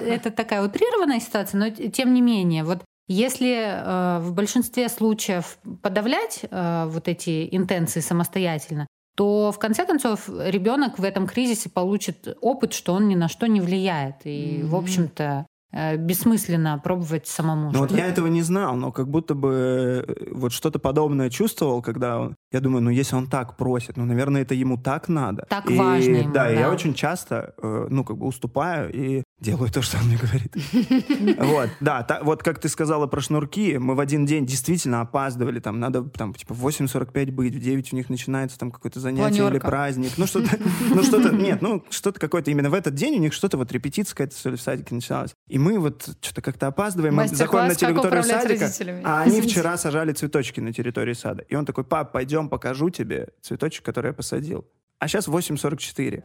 Это 0.00 0.30
такая 0.30 0.62
утрированная 0.64 1.20
ситуация, 1.20 1.58
но 1.58 1.70
тем 1.70 2.14
не 2.14 2.20
менее, 2.20 2.64
вот 2.64 2.82
если 3.08 3.54
э, 3.54 4.18
в 4.20 4.32
большинстве 4.32 4.88
случаев 4.88 5.58
подавлять 5.82 6.40
э, 6.50 6.86
вот 6.88 7.08
эти 7.08 7.48
интенции 7.54 8.00
самостоятельно, 8.00 8.86
то 9.16 9.52
в 9.52 9.58
конце 9.58 9.84
концов 9.84 10.28
ребенок 10.28 10.98
в 10.98 11.04
этом 11.04 11.26
кризисе 11.26 11.68
получит 11.68 12.36
опыт, 12.40 12.72
что 12.72 12.94
он 12.94 13.08
ни 13.08 13.14
на 13.14 13.28
что 13.28 13.46
не 13.46 13.60
влияет. 13.60 14.16
И, 14.24 14.60
в 14.62 14.68
Мгм. 14.68 14.76
общем-то, 14.76 15.46
э, 15.72 15.96
бессмысленно 15.96 16.80
пробовать 16.82 17.26
самому. 17.26 17.72
Ну 17.72 17.80
вот 17.80 17.90
я 17.92 18.06
этого 18.06 18.28
не 18.28 18.42
знал, 18.42 18.74
но 18.76 18.92
как 18.92 19.08
будто 19.08 19.34
бы 19.34 20.04
э, 20.06 20.28
вот 20.32 20.52
что-то 20.52 20.78
подобное 20.78 21.28
чувствовал, 21.28 21.82
когда. 21.82 22.30
Я 22.52 22.60
думаю, 22.60 22.82
ну 22.82 22.90
если 22.90 23.16
он 23.16 23.26
так 23.26 23.56
просит, 23.56 23.96
ну, 23.96 24.04
наверное, 24.04 24.42
это 24.42 24.54
ему 24.54 24.76
так 24.76 25.08
надо. 25.08 25.46
Так 25.48 25.70
И, 25.70 25.76
важно 25.76 26.16
ему, 26.16 26.32
Да, 26.32 26.50
и 26.50 26.54
я 26.56 26.66
да. 26.66 26.70
очень 26.70 26.94
часто, 26.94 27.54
э, 27.62 27.86
ну, 27.90 28.04
как 28.04 28.18
бы 28.18 28.26
уступаю 28.26 28.92
и 28.92 29.22
делаю 29.40 29.70
то, 29.70 29.82
что 29.82 29.96
он 29.98 30.04
мне 30.04 30.16
говорит. 30.18 30.54
Вот, 31.52 31.70
да, 31.80 32.02
та- 32.02 32.22
вот 32.22 32.42
как 32.42 32.58
ты 32.58 32.68
сказала 32.68 33.06
про 33.06 33.20
шнурки, 33.20 33.78
мы 33.78 33.94
в 33.94 34.00
один 34.00 34.26
день 34.26 34.46
действительно 34.46 35.00
опаздывали, 35.00 35.60
там 35.60 35.80
надо 35.80 36.02
там 36.02 36.34
типа 36.34 36.54
в 36.54 36.66
8.45 36.66 37.30
быть, 37.32 37.54
в 37.54 37.58
9 37.58 37.92
у 37.92 37.96
них 37.96 38.08
начинается 38.08 38.58
там 38.58 38.70
какое-то 38.70 39.00
занятие 39.00 39.48
или 39.48 39.58
праздник, 39.58 40.12
ну 40.16 40.26
что-то, 40.26 40.56
ну 40.94 41.02
что-то, 41.02 41.34
нет, 41.34 41.60
ну 41.62 41.82
что-то 41.90 42.20
какое-то 42.20 42.50
именно 42.50 42.70
в 42.70 42.74
этот 42.74 42.94
день 42.94 43.16
у 43.16 43.18
них 43.20 43.32
что-то 43.32 43.56
вот 43.56 43.72
репетиция 43.72 44.14
какая-то 44.14 44.38
что 44.38 44.50
ли 44.50 44.56
в 44.56 44.60
садике 44.60 44.94
началась. 44.94 45.30
И 45.48 45.58
мы 45.58 45.78
вот 45.78 46.08
что-то 46.20 46.42
как-то 46.42 46.66
опаздываем, 46.68 47.14
мы 47.14 47.28
заходим 47.28 47.68
на 47.68 47.74
территорию 47.74 48.22
садика, 48.22 48.70
а 49.04 49.22
они 49.22 49.40
вчера 49.40 49.76
сажали 49.76 50.12
цветочки 50.12 50.60
на 50.60 50.72
территории 50.72 51.14
сада. 51.14 51.42
И 51.48 51.54
он 51.54 51.64
такой, 51.64 51.84
пап, 51.84 52.12
пойдем 52.12 52.41
покажу 52.48 52.90
тебе 52.90 53.28
цветочек, 53.40 53.84
который 53.84 54.08
я 54.08 54.12
посадил. 54.12 54.66
А 54.98 55.08
сейчас 55.08 55.28
8.44. 55.28 56.24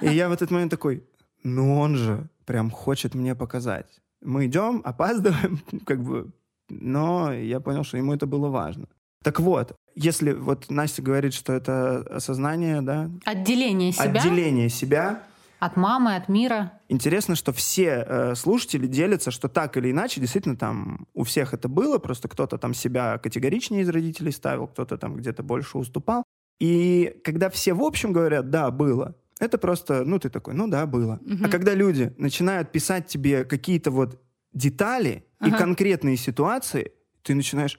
И 0.02 0.14
я 0.14 0.28
в 0.28 0.32
этот 0.32 0.50
момент 0.50 0.70
такой, 0.70 1.04
ну 1.42 1.78
он 1.78 1.96
же 1.96 2.28
прям 2.46 2.70
хочет 2.70 3.14
мне 3.14 3.34
показать. 3.34 3.86
Мы 4.22 4.46
идем, 4.46 4.80
опаздываем, 4.84 5.60
как 5.84 6.02
бы, 6.02 6.30
но 6.68 7.32
я 7.32 7.60
понял, 7.60 7.84
что 7.84 7.96
ему 7.96 8.14
это 8.14 8.26
было 8.26 8.48
важно. 8.48 8.86
Так 9.22 9.40
вот, 9.40 9.76
если 9.94 10.32
вот 10.32 10.70
Настя 10.70 11.02
говорит, 11.02 11.34
что 11.34 11.52
это 11.52 11.98
осознание, 12.08 12.80
да, 12.82 13.10
Отделение 13.24 13.92
себя 13.92 14.04
отделение 14.04 14.68
себя, 14.68 15.22
от 15.58 15.76
мамы, 15.76 16.14
от 16.16 16.28
мира. 16.28 16.80
Интересно, 16.88 17.34
что 17.34 17.52
все 17.52 18.04
э, 18.06 18.34
слушатели 18.34 18.86
делятся, 18.86 19.30
что 19.30 19.48
так 19.48 19.76
или 19.76 19.90
иначе, 19.90 20.20
действительно, 20.20 20.56
там 20.56 21.06
у 21.14 21.24
всех 21.24 21.54
это 21.54 21.68
было, 21.68 21.98
просто 21.98 22.28
кто-то 22.28 22.58
там 22.58 22.74
себя 22.74 23.18
категоричнее 23.18 23.82
из 23.82 23.88
родителей 23.88 24.32
ставил, 24.32 24.68
кто-то 24.68 24.96
там 24.96 25.16
где-то 25.16 25.42
больше 25.42 25.78
уступал. 25.78 26.22
И 26.60 27.20
когда 27.24 27.50
все 27.50 27.74
в 27.74 27.82
общем 27.82 28.12
говорят, 28.12 28.50
да, 28.50 28.70
было, 28.70 29.14
это 29.40 29.58
просто, 29.58 30.04
ну, 30.04 30.18
ты 30.18 30.30
такой, 30.30 30.54
ну 30.54 30.66
да, 30.68 30.86
было. 30.86 31.20
А 31.44 31.48
когда 31.48 31.74
люди 31.74 32.12
начинают 32.18 32.72
писать 32.72 33.06
тебе 33.06 33.44
какие-то 33.44 33.90
вот 33.90 34.20
детали 34.52 35.24
и 35.44 35.48
Ага. 35.48 35.58
конкретные 35.58 36.16
ситуации, 36.16 36.92
ты 37.22 37.34
начинаешь, 37.34 37.78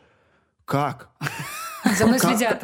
как? 0.65 1.09
За 1.97 2.05
мной 2.05 2.19
следят. 2.19 2.63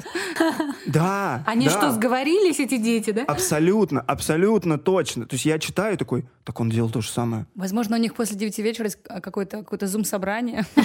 Да. 0.86 1.44
Они 1.46 1.68
да. 1.68 1.72
что, 1.72 1.92
сговорились, 1.92 2.60
эти 2.60 2.78
дети, 2.78 3.12
да? 3.12 3.24
Абсолютно, 3.24 4.02
абсолютно 4.02 4.78
точно. 4.78 5.26
То 5.26 5.36
есть 5.36 5.46
я 5.46 5.60
читаю 5.60 5.98
такой, 5.98 6.26
так 6.44 6.60
он 6.60 6.70
делал 6.70 6.90
то 6.90 7.02
же 7.02 7.10
самое. 7.10 7.46
Возможно, 7.56 7.96
у 7.96 8.00
них 8.00 8.16
после 8.16 8.38
9 8.38 8.58
вечера 8.60 8.86
есть 8.86 9.02
какое-то 9.04 9.64
какое 9.64 9.88
зум-собрание 9.88 10.66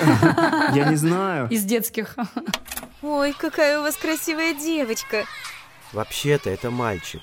Я 0.75 0.89
не 0.91 0.97
знаю. 0.97 1.49
из 1.49 1.65
детских. 1.65 2.17
Ой, 3.03 3.35
какая 3.37 3.81
у 3.81 3.83
вас 3.83 3.97
красивая 3.97 4.55
девочка. 4.55 5.25
Вообще-то 5.93 6.51
это 6.51 6.71
мальчик. 6.71 7.23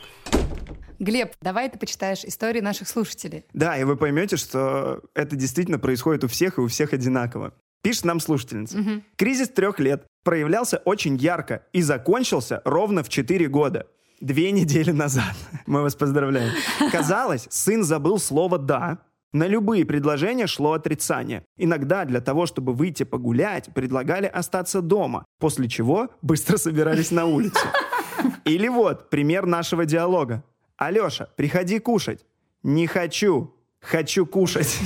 Глеб, 1.00 1.34
давай 1.42 1.70
ты 1.70 1.78
почитаешь 1.78 2.24
истории 2.24 2.60
наших 2.60 2.88
слушателей. 2.88 3.46
Да, 3.54 3.78
и 3.78 3.84
вы 3.84 3.96
поймете, 3.98 4.36
что 4.36 5.02
это 5.14 5.36
действительно 5.36 5.78
происходит 5.78 6.24
у 6.24 6.28
всех 6.28 6.58
и 6.58 6.62
у 6.62 6.68
всех 6.68 6.94
одинаково. 6.94 7.54
Пишет 7.88 8.04
нам 8.04 8.20
слушательница. 8.20 8.80
Мгм. 8.80 9.04
Кризис 9.16 9.48
трех 9.48 9.80
лет 9.80 10.06
проявлялся 10.26 10.82
очень 10.84 11.16
ярко 11.16 11.64
и 11.72 11.82
закончился 11.82 12.62
ровно 12.66 13.02
в 13.02 13.08
4 13.08 13.48
года. 13.48 13.88
Две 14.20 14.52
недели 14.52 14.92
назад. 14.92 15.34
Мы 15.68 15.82
вас 15.82 15.96
поздравляем. 15.96 16.52
Казалось, 16.92 17.48
сын 17.50 17.86
забыл 17.86 18.20
слово 18.20 18.58
«да». 18.58 18.98
На 19.32 19.48
любые 19.48 19.86
предложения 19.86 20.48
шло 20.48 20.74
отрицание. 20.74 21.46
Иногда 21.56 22.04
для 22.04 22.20
того, 22.20 22.46
чтобы 22.46 22.74
выйти 22.74 23.04
погулять, 23.04 23.70
предлагали 23.74 24.26
остаться 24.26 24.82
дома, 24.82 25.24
после 25.40 25.70
чего 25.70 26.10
быстро 26.22 26.58
собирались 26.58 27.12
на 27.12 27.26
улицу. 27.26 27.68
Или 28.44 28.68
вот 28.68 29.10
пример 29.10 29.46
нашего 29.46 29.86
диалога. 29.86 30.44
«Алеша, 30.76 31.30
приходи 31.38 31.80
кушать». 31.80 32.26
«Не 32.64 32.86
хочу. 32.86 33.56
Хочу 33.80 34.26
кушать». 34.26 34.78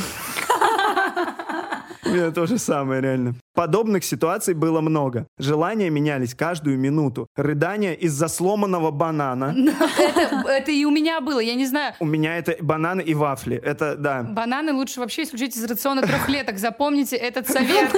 У 2.06 2.10
меня 2.10 2.32
то 2.32 2.46
же 2.48 2.58
самое, 2.58 3.02
реально. 3.02 3.36
Подобных 3.54 4.04
ситуаций 4.04 4.54
было 4.54 4.82
много. 4.82 5.28
Желания 5.38 5.90
менялись 5.90 6.34
каждую 6.34 6.80
минуту. 6.80 7.28
Рыдания 7.36 7.94
из-за 7.94 8.28
сломанного 8.28 8.92
банана. 8.92 9.54
Это, 9.98 10.44
это 10.48 10.72
и 10.72 10.86
у 10.86 10.92
меня 10.92 11.22
было, 11.22 11.40
я 11.40 11.56
не 11.56 11.66
знаю. 11.66 11.94
У 12.00 12.06
меня 12.06 12.38
это 12.38 12.56
бананы 12.62 13.02
и 13.02 13.14
вафли. 13.14 13.58
Это, 13.58 13.96
да. 13.96 14.24
Бананы 14.24 14.74
лучше 14.74 15.00
вообще 15.00 15.24
исключить 15.24 15.56
из 15.58 15.66
рациона 15.66 16.02
трехлеток. 16.02 16.58
Запомните 16.58 17.18
этот 17.18 17.48
совет. 17.48 17.94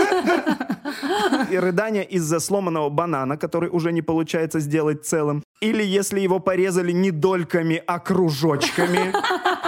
И 1.50 1.58
рыдания 1.58 2.04
из-за 2.04 2.40
сломанного 2.40 2.90
банана, 2.90 3.38
который 3.38 3.70
уже 3.70 3.92
не 3.92 4.02
получается 4.02 4.60
сделать 4.60 5.06
целым. 5.06 5.44
Или 5.62 5.84
если 5.84 6.20
его 6.20 6.40
порезали 6.40 6.92
не 6.92 7.12
дольками, 7.12 7.82
а 7.88 8.00
кружочками. 8.00 9.14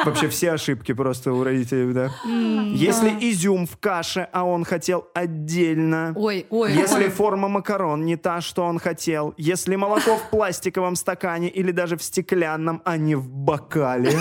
Вообще 0.04 0.28
все 0.28 0.52
ошибки 0.52 0.94
просто 0.94 1.32
у 1.34 1.44
родителей, 1.44 1.94
да. 1.94 2.12
Если 2.26 3.10
изюм 3.32 3.66
в 3.66 3.78
каше, 3.78 4.28
а 4.32 4.44
он 4.44 4.66
хотел 4.66 5.08
отдельно. 5.14 6.14
Ой, 6.16 6.46
ой, 6.50 6.74
Если 6.74 7.08
форма 7.10 7.48
макарон 7.48 8.06
не 8.06 8.18
та, 8.18 8.42
что 8.42 8.64
он 8.64 8.80
хотел. 8.80 9.34
Если 9.38 9.76
молоко 9.76 10.18
в 10.18 10.30
пластиковом 10.30 10.96
стакане 10.96 11.50
или 11.50 11.72
даже 11.72 11.98
в 11.98 12.04
стеклянном, 12.04 12.82
а 12.86 12.98
не 12.98 13.16
в 13.16 13.30
бокале. 13.30 14.12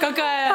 Какая 0.00 0.46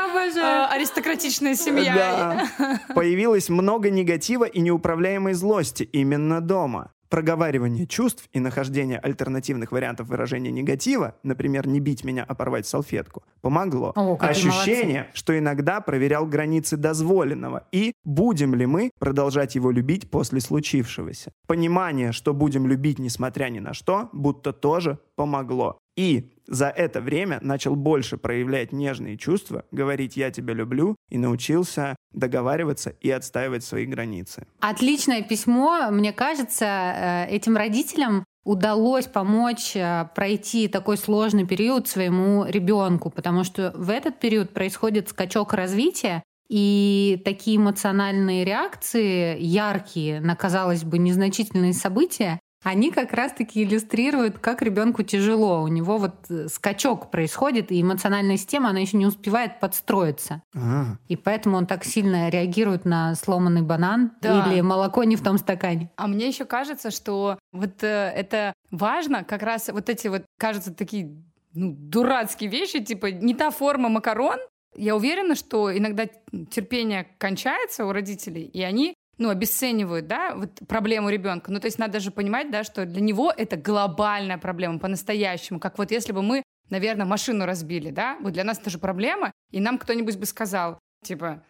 э, 0.41 0.65
аристократичная 0.71 1.55
семья. 1.55 2.47
Да. 2.57 2.79
Появилось 2.93 3.49
много 3.49 3.89
негатива 3.89 4.45
и 4.45 4.59
неуправляемой 4.61 5.33
злости 5.33 5.83
именно 5.83 6.41
дома. 6.41 6.91
Проговаривание 7.11 7.85
чувств 7.85 8.29
и 8.31 8.39
нахождение 8.39 8.97
альтернативных 8.97 9.73
вариантов 9.73 10.07
выражения 10.07 10.49
негатива, 10.49 11.15
например, 11.23 11.67
не 11.67 11.81
бить 11.81 12.05
меня, 12.05 12.23
а 12.25 12.33
порвать 12.35 12.65
салфетку, 12.65 13.23
помогло. 13.41 13.91
О, 13.97 14.15
Ощущение, 14.17 15.09
что 15.13 15.37
иногда 15.37 15.81
проверял 15.81 16.25
границы 16.25 16.77
дозволенного 16.77 17.67
и 17.73 17.91
будем 18.05 18.55
ли 18.55 18.65
мы 18.65 18.91
продолжать 18.97 19.55
его 19.55 19.71
любить 19.71 20.09
после 20.09 20.39
случившегося. 20.39 21.33
Понимание, 21.47 22.13
что 22.13 22.33
будем 22.33 22.65
любить 22.65 22.97
несмотря 22.97 23.49
ни 23.49 23.59
на 23.59 23.73
что, 23.73 24.07
будто 24.13 24.53
тоже 24.53 24.97
помогло. 25.17 25.80
И 25.95 26.31
за 26.47 26.67
это 26.67 27.01
время 27.01 27.39
начал 27.41 27.75
больше 27.75 28.17
проявлять 28.17 28.71
нежные 28.71 29.17
чувства, 29.17 29.65
говорить 29.71 30.17
«я 30.17 30.31
тебя 30.31 30.53
люблю» 30.53 30.95
и 31.09 31.17
научился 31.17 31.95
договариваться 32.13 32.89
и 32.89 33.09
отстаивать 33.09 33.63
свои 33.63 33.85
границы. 33.85 34.47
Отличное 34.59 35.21
письмо. 35.21 35.89
Мне 35.91 36.11
кажется, 36.13 36.65
э, 36.65 37.27
этим 37.29 37.55
родителям 37.55 38.25
удалось 38.43 39.07
помочь 39.07 39.75
э, 39.75 40.07
пройти 40.15 40.67
такой 40.67 40.97
сложный 40.97 41.45
период 41.45 41.87
своему 41.87 42.45
ребенку, 42.45 43.09
потому 43.09 43.43
что 43.43 43.71
в 43.75 43.89
этот 43.89 44.19
период 44.19 44.53
происходит 44.53 45.09
скачок 45.09 45.53
развития, 45.53 46.23
и 46.49 47.21
такие 47.23 47.55
эмоциональные 47.55 48.43
реакции, 48.43 49.39
яркие 49.39 50.19
на, 50.19 50.35
казалось 50.35 50.83
бы, 50.83 50.97
незначительные 50.97 51.71
события, 51.71 52.41
они 52.63 52.91
как 52.91 53.13
раз-таки 53.13 53.63
иллюстрируют, 53.63 54.37
как 54.39 54.61
ребенку 54.61 55.03
тяжело. 55.03 55.61
У 55.63 55.67
него 55.67 55.97
вот 55.97 56.15
э, 56.29 56.47
скачок 56.47 57.09
происходит, 57.09 57.71
и 57.71 57.81
эмоциональная 57.81 58.37
система, 58.37 58.69
она 58.69 58.79
еще 58.79 58.97
не 58.97 59.05
успевает 59.07 59.59
подстроиться. 59.59 60.43
А, 60.55 60.97
И 61.07 61.15
поэтому 61.15 61.57
он 61.57 61.65
так 61.65 61.83
сильно 61.83 62.29
реагирует 62.29 62.85
на 62.85 63.15
сломанный 63.15 63.61
банан 63.63 64.11
Да. 64.21 64.45
или 64.47 64.61
молоко 64.61 65.03
не 65.03 65.15
в 65.15 65.23
том 65.23 65.37
стакане. 65.37 65.89
А 65.95 66.07
мне 66.07 66.27
еще 66.27 66.45
кажется, 66.45 66.91
что 66.91 67.39
вот 67.51 67.83
э, 67.83 67.87
это 68.15 68.53
важно, 68.69 69.23
как 69.23 69.41
раз 69.41 69.69
вот 69.69 69.89
эти 69.89 70.07
вот, 70.07 70.23
кажется, 70.37 70.73
такие 70.73 71.15
ну, 71.53 71.73
дурацкие 71.77 72.49
вещи, 72.49 72.83
типа 72.83 73.07
не 73.11 73.33
та 73.33 73.49
форма 73.51 73.89
макарон. 73.89 74.37
Я 74.75 74.95
уверена, 74.95 75.35
что 75.35 75.75
иногда 75.75 76.05
терпение 76.49 77.07
кончается 77.17 77.85
у 77.85 77.91
родителей, 77.91 78.43
и 78.43 78.61
они 78.61 78.93
ну, 79.21 79.29
обесценивают, 79.29 80.07
да, 80.07 80.33
вот 80.35 80.49
проблему 80.67 81.09
ребенка. 81.09 81.51
Ну, 81.51 81.59
то 81.59 81.67
есть 81.67 81.77
надо 81.77 81.99
же 81.99 82.09
понимать, 82.09 82.49
да, 82.49 82.63
что 82.63 82.85
для 82.87 83.01
него 83.01 83.31
это 83.35 83.55
глобальная 83.55 84.39
проблема 84.39 84.79
по-настоящему. 84.79 85.59
Как 85.59 85.77
вот 85.77 85.91
если 85.91 86.11
бы 86.11 86.23
мы, 86.23 86.41
наверное, 86.71 87.05
машину 87.05 87.45
разбили, 87.45 87.91
да, 87.91 88.17
вот 88.21 88.33
для 88.33 88.43
нас 88.43 88.57
это 88.57 88.71
же 88.71 88.79
проблема, 88.79 89.31
и 89.51 89.59
нам 89.59 89.77
кто-нибудь 89.77 90.17
бы 90.17 90.25
сказал, 90.25 90.79
типа, 91.03 91.43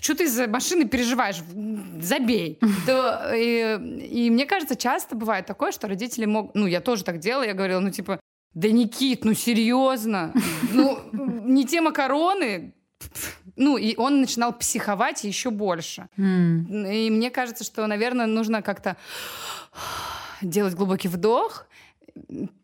что 0.00 0.14
ты 0.14 0.24
из-за 0.24 0.46
машины 0.46 0.86
переживаешь? 0.86 1.42
Забей. 2.00 2.60
То, 2.86 3.32
и, 3.34 3.78
и 4.06 4.30
мне 4.30 4.46
кажется, 4.46 4.76
часто 4.76 5.16
бывает 5.16 5.44
такое, 5.46 5.72
что 5.72 5.88
родители 5.88 6.24
могут... 6.24 6.54
Ну, 6.54 6.68
я 6.68 6.80
тоже 6.80 7.02
так 7.02 7.18
делала, 7.18 7.42
я 7.42 7.54
говорила, 7.54 7.80
ну, 7.80 7.90
типа, 7.90 8.20
да, 8.54 8.68
Никит, 8.68 9.24
ну, 9.24 9.34
серьезно? 9.34 10.32
Ну, 10.72 11.00
не 11.12 11.66
те 11.66 11.80
макароны? 11.80 12.74
Ну, 13.56 13.76
и 13.76 13.94
он 13.96 14.20
начинал 14.20 14.52
психовать 14.52 15.24
еще 15.24 15.50
больше. 15.50 16.08
М. 16.16 16.66
И 16.86 17.10
мне 17.10 17.30
кажется, 17.30 17.64
что, 17.64 17.86
наверное, 17.86 18.26
нужно 18.26 18.62
как-то 18.62 18.96
делать 20.40 20.74
глубокий 20.74 21.08
вдох, 21.08 21.66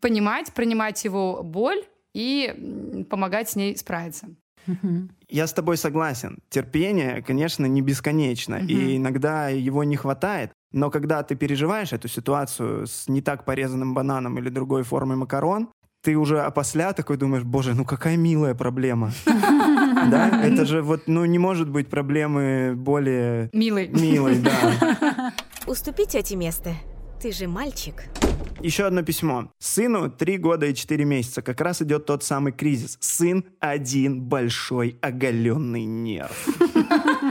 понимать, 0.01 0.53
принимать 0.53 1.03
его 1.05 1.41
боль 1.43 1.83
и 2.13 3.05
помогать 3.09 3.49
с 3.49 3.55
ней 3.55 3.77
справиться. 3.77 4.27
Я 5.29 5.47
с 5.47 5.53
тобой 5.53 5.77
согласен. 5.77 6.39
Терпение, 6.49 7.23
конечно, 7.23 7.65
не 7.65 7.81
бесконечно, 7.81 8.55
Мгм. 8.57 8.67
и 8.67 8.97
иногда 8.97 9.49
его 9.49 9.83
не 9.83 9.95
хватает. 9.95 10.51
Но 10.71 10.91
когда 10.91 11.23
ты 11.23 11.35
переживаешь 11.35 11.93
эту 11.93 12.07
ситуацию 12.07 12.85
с 12.85 13.07
не 13.07 13.21
так 13.21 13.45
порезанным 13.45 13.95
бананом 13.95 14.37
или 14.37 14.49
другой 14.49 14.83
формой 14.83 15.17
макарон, 15.17 15.69
ты 16.01 16.15
уже 16.15 16.41
опосля 16.41 16.93
такой 16.93 17.17
думаешь, 17.17 17.43
боже, 17.43 17.73
ну 17.73 17.85
какая 17.85 18.17
милая 18.17 18.55
проблема. 18.55 19.11
Да? 20.09 20.41
Это 20.43 20.65
же 20.65 20.81
вот, 20.81 21.03
ну 21.07 21.25
не 21.25 21.37
может 21.39 21.69
быть 21.69 21.89
проблемы 21.89 22.73
более 22.75 23.49
Милый. 23.51 23.89
милой, 23.89 24.39
да. 24.39 25.33
Уступи 25.67 26.05
тете 26.05 26.37
место. 26.37 26.73
Ты 27.21 27.33
же 27.33 27.47
мальчик. 27.47 28.05
Еще 28.61 28.85
одно 28.85 29.03
письмо. 29.03 29.51
Сыну 29.59 30.09
три 30.09 30.37
года 30.37 30.67
и 30.67 30.73
четыре 30.73 31.03
месяца. 31.03 31.41
Как 31.41 31.59
раз 31.59 31.81
идет 31.81 32.05
тот 32.05 32.23
самый 32.23 32.53
кризис. 32.53 32.97
Сын 33.01 33.43
один 33.59 34.21
большой 34.21 34.97
оголенный 35.01 35.83
нерв. 35.83 36.47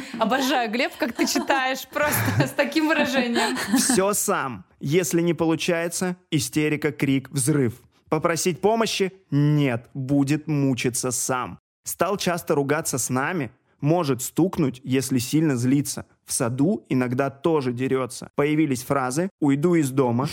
Обожаю, 0.18 0.70
Глеб, 0.70 0.92
как 0.98 1.14
ты 1.14 1.26
читаешь, 1.26 1.87
просто 1.88 2.46
с 2.46 2.50
таким 2.50 2.88
выражением. 2.88 3.56
Все 3.78 4.12
сам. 4.12 4.66
Если 4.80 5.22
не 5.22 5.32
получается, 5.34 6.16
истерика, 6.30 6.92
крик, 6.92 7.30
взрыв. 7.30 7.75
Попросить 8.08 8.60
помощи? 8.60 9.12
Нет, 9.30 9.88
будет 9.94 10.46
мучиться 10.46 11.10
сам. 11.10 11.58
Стал 11.84 12.16
часто 12.16 12.54
ругаться 12.54 12.98
с 12.98 13.10
нами, 13.10 13.50
может 13.80 14.22
стукнуть, 14.22 14.80
если 14.84 15.18
сильно 15.18 15.56
злится. 15.56 16.06
В 16.24 16.32
саду 16.32 16.84
иногда 16.88 17.30
тоже 17.30 17.72
дерется. 17.72 18.30
Появились 18.34 18.83
фразы 18.83 19.30
«уйду 19.40 19.74
из 19.74 19.90
дома», 19.90 20.28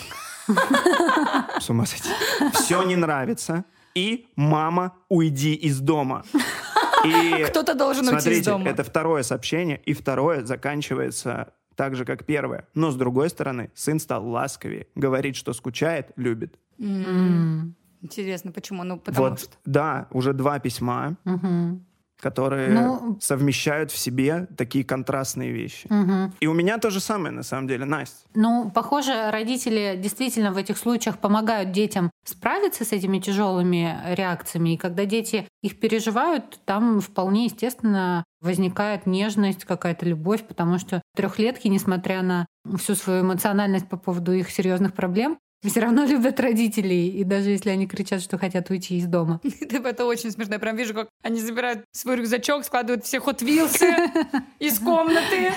с 1.60 1.70
ума 1.70 1.86
сойти, 1.86 2.10
«все 2.54 2.84
не 2.84 2.96
нравится» 2.96 3.66
и 3.94 4.28
«мама, 4.36 4.94
уйди 5.10 5.54
из 5.54 5.80
дома». 5.80 6.24
И 7.06 7.46
Кто-то 7.50 7.76
должен 7.76 8.06
уйти 8.08 8.16
из 8.18 8.24
Смотрите, 8.24 8.50
дома. 8.50 8.68
это 8.68 8.84
второе 8.84 9.22
сообщение, 9.22 9.80
и 9.86 9.94
второе 9.94 10.44
заканчивается 10.44 11.54
так 11.76 11.96
же, 11.96 12.06
как 12.06 12.26
первое. 12.26 12.68
Но 12.74 12.92
с 12.92 12.96
другой 12.96 13.30
стороны, 13.30 13.70
сын 13.76 14.00
стал 14.00 14.28
ласковее, 14.28 14.88
говорит, 14.96 15.36
что 15.36 15.54
скучает, 15.54 16.12
любит. 16.16 16.58
М. 16.80 17.76
Интересно, 18.02 18.52
почему? 18.52 18.84
Ну, 18.84 19.00
потому 19.00 19.30
вот, 19.30 19.40
что... 19.40 19.52
да, 19.66 20.08
уже 20.12 20.34
два 20.34 20.60
письма, 20.60 21.16
Мгм. 21.24 21.84
которые 22.20 22.70
Ну- 22.70 23.18
совмещают 23.20 23.92
в 23.92 23.98
себе 23.98 24.48
такие 24.58 24.86
контрастные 24.86 25.52
вещи. 25.52 25.88
Мгм. 25.90 26.34
И 26.40 26.48
у 26.48 26.54
меня 26.54 26.78
то 26.78 26.90
же 26.92 27.00
самое, 27.00 27.34
на 27.34 27.44
самом 27.44 27.68
деле, 27.68 27.86
Настя. 27.86 28.28
Ну, 28.36 28.72
похоже, 28.74 29.32
родители 29.32 30.00
действительно 30.02 30.52
в 30.52 30.58
этих 30.58 30.78
случаях 30.78 31.18
помогают 31.18 31.72
детям 31.72 32.12
справиться 32.24 32.86
с 32.86 32.92
этими 32.92 33.20
тяжелыми 33.20 33.98
реакциями. 34.14 34.76
И 34.76 34.78
когда 34.78 35.06
дети 35.06 35.48
их 35.64 35.80
переживают, 35.80 36.60
там 36.66 37.02
вполне 37.02 37.46
естественно 37.46 38.24
возникает 38.46 39.06
нежность, 39.06 39.66
какая-то 39.66 40.06
любовь, 40.06 40.44
потому 40.48 40.78
что 40.78 41.02
трехлетки, 41.16 41.68
несмотря 41.68 42.22
на 42.22 42.46
всю 42.78 42.96
свою 42.96 43.22
эмоциональность 43.24 43.90
по 43.90 43.98
поводу 43.98 44.32
их 44.32 44.50
серьезных 44.50 44.94
проблем, 44.94 45.38
все 45.64 45.80
равно 45.80 46.06
любят 46.14 46.40
родителей, 46.40 47.10
и 47.10 47.24
даже 47.24 47.50
если 47.50 47.72
они 47.72 47.88
кричат, 47.88 48.22
что 48.22 48.38
хотят 48.38 48.70
уйти 48.70 48.98
из 48.98 49.08
дома. 49.08 49.42
Это 49.62 50.06
очень 50.06 50.32
смешно. 50.32 50.54
Я 50.54 50.60
прям 50.60 50.76
вижу, 50.76 50.94
как 50.94 51.10
они 51.24 51.42
забирают 51.42 51.84
свой 51.92 52.18
рюкзачок, 52.18 52.64
складывают 52.64 53.04
все 53.04 53.18
Hot 53.18 53.40
Wheels 53.40 54.44
из 54.60 54.80
комнаты, 54.80 55.52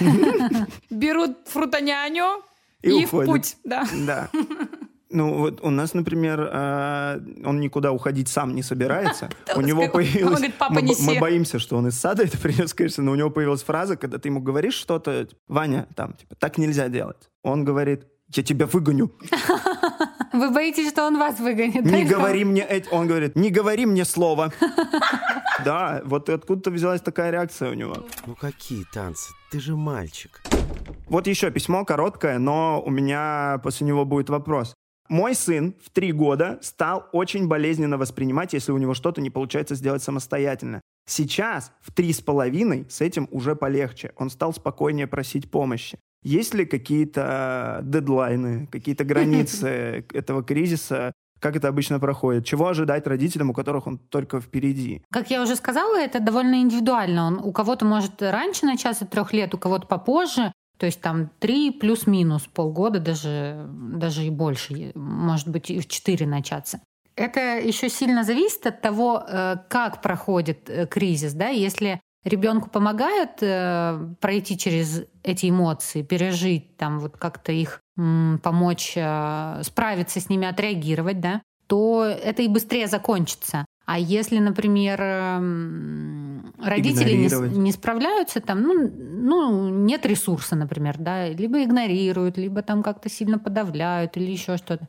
берут 0.90 1.36
фрутоняню 1.46 2.42
И 2.82 2.88
и, 2.88 3.04
в 3.04 3.08
уходят. 3.08 3.30
путь. 3.30 3.56
Да. 3.64 3.84
Да. 4.06 4.30
Ну, 5.10 5.38
вот 5.38 5.60
у 5.62 5.70
нас, 5.70 5.94
например, 5.94 6.50
э, 6.52 7.20
он 7.44 7.60
никуда 7.60 7.92
уходить 7.92 8.28
сам 8.28 8.54
не 8.54 8.62
собирается. 8.62 9.30
У 9.56 9.62
него 9.62 9.88
появилась... 9.88 10.34
говорит, 10.34 10.54
«Папа, 10.58 10.74
мы, 10.74 10.80
бо- 10.82 10.86
неси». 10.86 11.02
мы 11.02 11.18
боимся, 11.18 11.58
что 11.58 11.76
он 11.76 11.88
из 11.88 11.98
сада 11.98 12.24
это 12.24 12.36
принес, 12.42 12.74
конечно, 12.74 13.02
но 13.02 13.12
у 13.12 13.14
него 13.14 13.30
появилась 13.30 13.62
фраза, 13.62 13.96
когда 13.96 14.18
ты 14.18 14.28
ему 14.28 14.40
говоришь 14.40 14.74
что-то, 14.74 15.24
типа, 15.24 15.40
Ваня, 15.48 15.88
там, 15.94 16.12
типа, 16.12 16.34
так 16.34 16.58
нельзя 16.58 16.88
делать. 16.88 17.30
Он 17.42 17.64
говорит, 17.64 18.06
я 18.34 18.42
тебя 18.42 18.66
выгоню. 18.66 19.10
Вы 20.32 20.50
боитесь, 20.50 20.90
что 20.90 21.06
он 21.06 21.18
вас 21.18 21.40
выгонит? 21.40 21.84
Не 21.84 22.04
говори 22.04 22.44
мне. 22.44 22.66
Он 22.90 23.06
говорит, 23.06 23.34
не 23.34 23.50
говори 23.50 23.86
мне 23.86 24.04
слово. 24.04 24.52
Да, 25.64 26.02
вот 26.04 26.28
откуда-то 26.28 26.70
взялась 26.70 27.00
такая 27.00 27.30
реакция 27.30 27.70
у 27.70 27.74
него. 27.74 28.06
Ну 28.26 28.34
какие 28.34 28.84
танцы? 28.92 29.32
Ты 29.50 29.58
же 29.58 29.74
мальчик. 29.74 30.42
Вот 31.08 31.26
еще 31.26 31.50
письмо 31.50 31.84
короткое, 31.84 32.38
но 32.38 32.82
у 32.84 32.90
меня 32.90 33.58
после 33.62 33.86
него 33.86 34.04
будет 34.04 34.28
вопрос. 34.28 34.74
Мой 35.08 35.34
сын 35.34 35.74
в 35.82 35.90
три 35.90 36.12
года 36.12 36.58
стал 36.60 37.08
очень 37.12 37.48
болезненно 37.48 37.96
воспринимать, 37.96 38.52
если 38.52 38.72
у 38.72 38.78
него 38.78 38.94
что-то 38.94 39.20
не 39.20 39.30
получается 39.30 39.74
сделать 39.74 40.02
самостоятельно. 40.02 40.82
Сейчас 41.06 41.72
в 41.80 41.92
три 41.92 42.12
с 42.12 42.20
половиной 42.20 42.86
с 42.90 43.00
этим 43.00 43.26
уже 43.30 43.56
полегче. 43.56 44.12
Он 44.16 44.28
стал 44.28 44.52
спокойнее 44.52 45.06
просить 45.06 45.50
помощи. 45.50 45.98
Есть 46.22 46.52
ли 46.52 46.66
какие-то 46.66 47.80
дедлайны, 47.82 48.66
какие-то 48.66 49.04
границы 49.04 50.04
этого 50.12 50.42
кризиса? 50.42 51.12
Как 51.40 51.56
это 51.56 51.68
обычно 51.68 52.00
проходит? 52.00 52.44
Чего 52.44 52.68
ожидать 52.68 53.06
родителям, 53.06 53.50
у 53.50 53.54
которых 53.54 53.86
он 53.86 53.98
только 53.98 54.40
впереди? 54.40 55.02
Как 55.10 55.30
я 55.30 55.40
уже 55.40 55.56
сказала, 55.56 55.96
это 55.98 56.20
довольно 56.20 56.56
индивидуально. 56.60 57.26
Он 57.26 57.38
у 57.38 57.52
кого-то 57.52 57.86
может 57.86 58.20
раньше 58.20 58.66
начаться 58.66 59.06
трех 59.06 59.32
лет, 59.32 59.54
у 59.54 59.58
кого-то 59.58 59.86
попозже. 59.86 60.52
То 60.78 60.86
есть 60.86 61.00
там 61.00 61.30
три 61.40 61.70
плюс-минус 61.70 62.46
полгода, 62.46 63.00
даже, 63.00 63.66
даже 63.68 64.24
и 64.24 64.30
больше, 64.30 64.92
может 64.94 65.48
быть, 65.48 65.70
и 65.70 65.80
в 65.80 65.88
четыре 65.88 66.26
начаться. 66.26 66.80
Это 67.16 67.58
еще 67.58 67.88
сильно 67.88 68.22
зависит 68.22 68.64
от 68.66 68.80
того, 68.80 69.24
э, 69.26 69.56
как 69.68 70.00
проходит 70.02 70.70
э, 70.70 70.86
кризис. 70.86 71.32
Да? 71.32 71.48
Если 71.48 72.00
ребенку 72.24 72.70
помогают 72.70 73.42
э, 73.42 74.14
пройти 74.20 74.56
через 74.56 75.02
эти 75.24 75.50
эмоции, 75.50 76.02
пережить, 76.02 76.76
там 76.76 77.00
вот 77.00 77.16
как-то 77.16 77.50
их 77.50 77.80
помочь 77.96 78.96
справиться 79.62 80.20
с 80.20 80.28
ними, 80.28 80.46
отреагировать, 80.46 81.18
да, 81.18 81.42
то 81.66 82.04
это 82.04 82.42
и 82.42 82.48
быстрее 82.48 82.86
закончится. 82.86 83.64
А 83.86 83.98
если, 83.98 84.38
например, 84.38 85.00
эм, 85.02 86.27
родители 86.62 87.12
не, 87.12 87.58
не 87.58 87.72
справляются, 87.72 88.40
там, 88.40 88.62
ну, 88.62 88.90
ну, 88.90 89.68
нет 89.68 90.06
ресурса, 90.06 90.56
например, 90.56 90.96
да, 90.98 91.28
либо 91.28 91.62
игнорируют, 91.62 92.38
либо 92.38 92.62
там 92.62 92.82
как-то 92.82 93.08
сильно 93.08 93.38
подавляют 93.38 94.16
или 94.16 94.30
еще 94.30 94.56
что-то, 94.56 94.88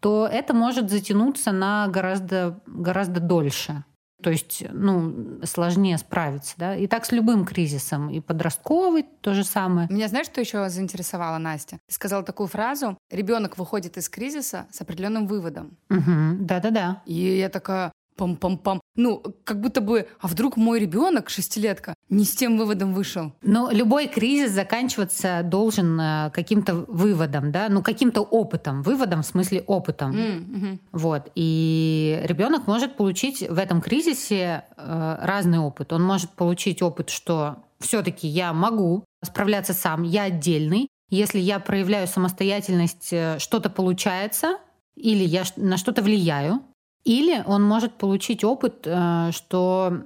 то 0.00 0.28
это 0.30 0.54
может 0.54 0.90
затянуться 0.90 1.52
на 1.52 1.88
гораздо, 1.88 2.60
гораздо 2.66 3.20
дольше. 3.20 3.84
То 4.20 4.30
есть, 4.30 4.64
ну, 4.72 5.40
сложнее 5.44 5.96
справиться, 5.96 6.54
да. 6.56 6.74
И 6.74 6.88
так 6.88 7.04
с 7.04 7.12
любым 7.12 7.44
кризисом. 7.44 8.10
И 8.10 8.18
подростковый 8.20 9.06
то 9.20 9.32
же 9.32 9.44
самое. 9.44 9.86
Меня 9.90 10.08
знаешь, 10.08 10.26
что 10.26 10.40
еще 10.40 10.68
заинтересовала 10.68 11.38
Настя? 11.38 11.78
Ты 11.86 11.94
сказала 11.94 12.24
такую 12.24 12.48
фразу: 12.48 12.98
ребенок 13.12 13.58
выходит 13.58 13.96
из 13.96 14.08
кризиса 14.08 14.66
с 14.72 14.80
определенным 14.80 15.28
выводом. 15.28 15.76
Угу. 15.88 16.38
Да-да-да. 16.40 17.02
И 17.06 17.14
я 17.14 17.48
такая, 17.48 17.92
пам-пам-пам. 18.18 18.80
Ну, 18.96 19.22
как 19.44 19.60
будто 19.60 19.80
бы, 19.80 20.08
а 20.20 20.26
вдруг 20.26 20.56
мой 20.56 20.80
ребенок, 20.80 21.30
шестилетка, 21.30 21.94
не 22.08 22.24
с 22.24 22.34
тем 22.34 22.58
выводом 22.58 22.92
вышел? 22.92 23.32
Но 23.42 23.70
любой 23.70 24.08
кризис 24.08 24.50
заканчиваться 24.50 25.42
должен 25.44 26.00
э, 26.00 26.30
каким-то 26.32 26.74
выводом, 26.74 27.52
да, 27.52 27.68
ну, 27.68 27.82
каким-то 27.82 28.22
опытом. 28.22 28.82
Выводом 28.82 29.22
в 29.22 29.26
смысле 29.26 29.62
опытом. 29.66 30.12
Mm-hmm. 30.12 30.78
Вот. 30.92 31.30
И 31.34 32.20
ребенок 32.24 32.66
может 32.66 32.96
получить 32.96 33.48
в 33.48 33.58
этом 33.58 33.80
кризисе 33.80 34.64
э, 34.76 35.18
разный 35.22 35.58
опыт. 35.58 35.92
Он 35.92 36.02
может 36.02 36.30
получить 36.30 36.82
опыт, 36.82 37.10
что 37.10 37.58
все-таки 37.78 38.26
я 38.26 38.52
могу 38.52 39.04
справляться 39.24 39.72
сам, 39.72 40.02
я 40.02 40.24
отдельный. 40.24 40.88
Если 41.10 41.38
я 41.38 41.58
проявляю 41.58 42.06
самостоятельность, 42.06 43.12
э, 43.12 43.38
что-то 43.38 43.70
получается, 43.70 44.58
или 44.96 45.24
я 45.24 45.44
на 45.56 45.76
что-то 45.76 46.02
влияю, 46.02 46.60
или 47.08 47.42
он 47.46 47.62
может 47.62 47.94
получить 47.94 48.44
опыт, 48.44 48.82
э, 48.84 49.30
что 49.32 50.02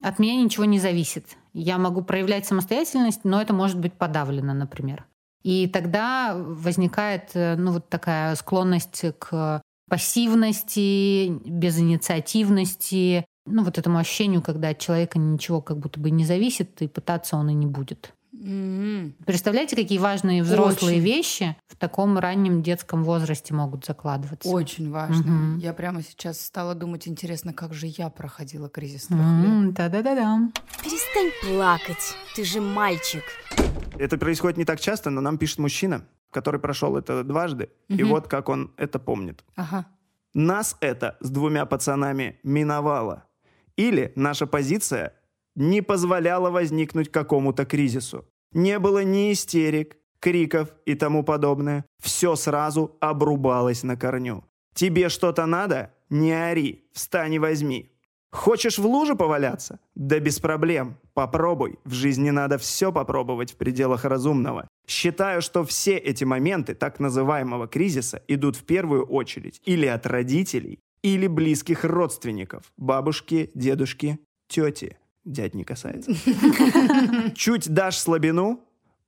от 0.00 0.18
меня 0.20 0.36
ничего 0.36 0.64
не 0.64 0.78
зависит. 0.78 1.36
Я 1.52 1.76
могу 1.76 2.02
проявлять 2.02 2.46
самостоятельность, 2.46 3.24
но 3.24 3.42
это 3.42 3.52
может 3.52 3.80
быть 3.80 3.94
подавлено, 3.94 4.54
например. 4.54 5.06
И 5.42 5.66
тогда 5.66 6.36
возникает 6.36 7.30
э, 7.34 7.56
ну, 7.56 7.72
вот 7.72 7.88
такая 7.88 8.36
склонность 8.36 9.04
к 9.18 9.60
пассивности, 9.90 11.28
безинициативности, 11.28 13.24
ну, 13.44 13.64
вот 13.64 13.78
этому 13.78 13.98
ощущению, 13.98 14.40
когда 14.40 14.68
от 14.68 14.78
человека 14.78 15.18
ничего 15.18 15.60
как 15.60 15.78
будто 15.78 15.98
бы 15.98 16.10
не 16.12 16.24
зависит, 16.24 16.80
и 16.80 16.86
пытаться 16.86 17.36
он 17.36 17.50
и 17.50 17.54
не 17.54 17.66
будет. 17.66 18.14
Mm-hmm. 18.44 19.24
Представляете, 19.24 19.76
какие 19.76 19.98
важные 19.98 20.42
взрослые 20.42 20.96
Очень. 20.98 21.04
вещи 21.04 21.56
в 21.68 21.76
таком 21.76 22.18
раннем 22.18 22.62
детском 22.62 23.02
возрасте 23.04 23.54
могут 23.54 23.84
закладываться? 23.86 24.48
Очень 24.48 24.90
важно. 24.90 25.16
Мгм. 25.32 25.58
Я 25.58 25.72
прямо 25.72 26.02
сейчас 26.02 26.40
стала 26.40 26.74
думать, 26.74 27.08
интересно, 27.08 27.52
как 27.52 27.72
же 27.74 27.86
я 27.86 28.08
проходила 28.10 28.68
кризис 28.68 29.06
трех 29.06 29.18
лет. 29.20 29.26
М, 29.46 29.72
Да-да-да-да. 29.72 30.50
Перестань 30.82 31.30
плакать, 31.42 32.14
ты 32.34 32.44
же 32.44 32.60
мальчик. 32.60 33.22
Это 33.98 34.18
происходит 34.18 34.58
не 34.58 34.64
так 34.64 34.80
часто, 34.80 35.10
но 35.10 35.20
нам 35.20 35.38
пишет 35.38 35.58
мужчина, 35.58 36.06
который 36.30 36.60
прошел 36.60 36.96
это 36.96 37.24
дважды, 37.24 37.70
и 37.88 38.02
Мгм. 38.02 38.08
вот 38.10 38.28
как 38.28 38.48
он 38.48 38.72
это 38.76 38.98
помнит. 38.98 39.44
Ага. 39.56 39.86
Нас 40.34 40.76
это 40.80 41.16
с 41.20 41.30
двумя 41.30 41.64
пацанами 41.64 42.38
миновало. 42.42 43.24
Или 43.76 44.12
наша 44.16 44.46
позиция 44.46 45.12
не 45.56 45.82
позволяла 45.82 46.50
возникнуть 46.50 47.10
какому-то 47.10 47.64
кризису. 47.64 48.24
Не 48.52 48.78
было 48.78 49.02
ни 49.02 49.32
истерик, 49.32 49.96
криков 50.20 50.68
и 50.84 50.94
тому 50.94 51.24
подобное. 51.24 51.84
Все 52.02 52.36
сразу 52.36 52.96
обрубалось 53.00 53.82
на 53.82 53.96
корню. 53.96 54.44
Тебе 54.74 55.08
что-то 55.08 55.46
надо? 55.46 55.92
Не 56.10 56.32
ори, 56.32 56.84
встань 56.92 57.34
и 57.34 57.38
возьми. 57.38 57.90
Хочешь 58.30 58.78
в 58.78 58.86
луже 58.86 59.14
поваляться? 59.14 59.78
Да 59.94 60.18
без 60.20 60.38
проблем. 60.38 60.98
Попробуй. 61.14 61.78
В 61.84 61.92
жизни 61.92 62.30
надо 62.30 62.58
все 62.58 62.92
попробовать 62.92 63.52
в 63.52 63.56
пределах 63.56 64.04
разумного. 64.04 64.68
Считаю, 64.86 65.40
что 65.40 65.64
все 65.64 65.96
эти 65.96 66.24
моменты 66.24 66.74
так 66.74 67.00
называемого 67.00 67.66
кризиса 67.66 68.22
идут 68.28 68.56
в 68.56 68.64
первую 68.64 69.06
очередь 69.06 69.60
или 69.64 69.86
от 69.86 70.06
родителей, 70.06 70.80
или 71.02 71.26
близких 71.26 71.84
родственников. 71.84 72.64
Бабушки, 72.76 73.50
дедушки, 73.54 74.18
тети. 74.48 74.98
Дядь 75.26 75.54
не 75.54 75.64
касается. 75.64 76.12
Чуть 77.34 77.68
дашь 77.68 77.98
слабину, 77.98 78.60